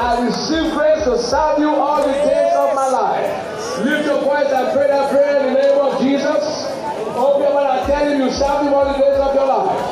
I 0.00 0.24
receive 0.24 0.72
grace 0.72 1.04
to 1.04 1.18
serve 1.18 1.58
you 1.58 1.68
all 1.68 2.00
the 2.00 2.14
days 2.14 2.54
of 2.56 2.74
my 2.74 2.88
life. 2.88 3.84
Lift 3.84 4.06
your 4.06 4.22
voice 4.22 4.46
and 4.46 4.72
pray 4.72 4.86
that 4.86 5.10
prayer 5.10 5.46
in 5.46 5.52
the 5.52 5.60
name 5.60 5.78
of 5.78 6.00
Jesus. 6.00 6.64
Open 7.14 7.42
your 7.42 7.52
mouth 7.52 7.80
and 7.80 7.92
tell 7.92 8.08
him 8.10 8.22
you 8.22 8.30
serve 8.30 8.62
him 8.66 8.72
all 8.72 8.90
the 8.90 8.98
days 8.98 9.20
of 9.20 9.34
your 9.34 9.46
life. 9.46 9.83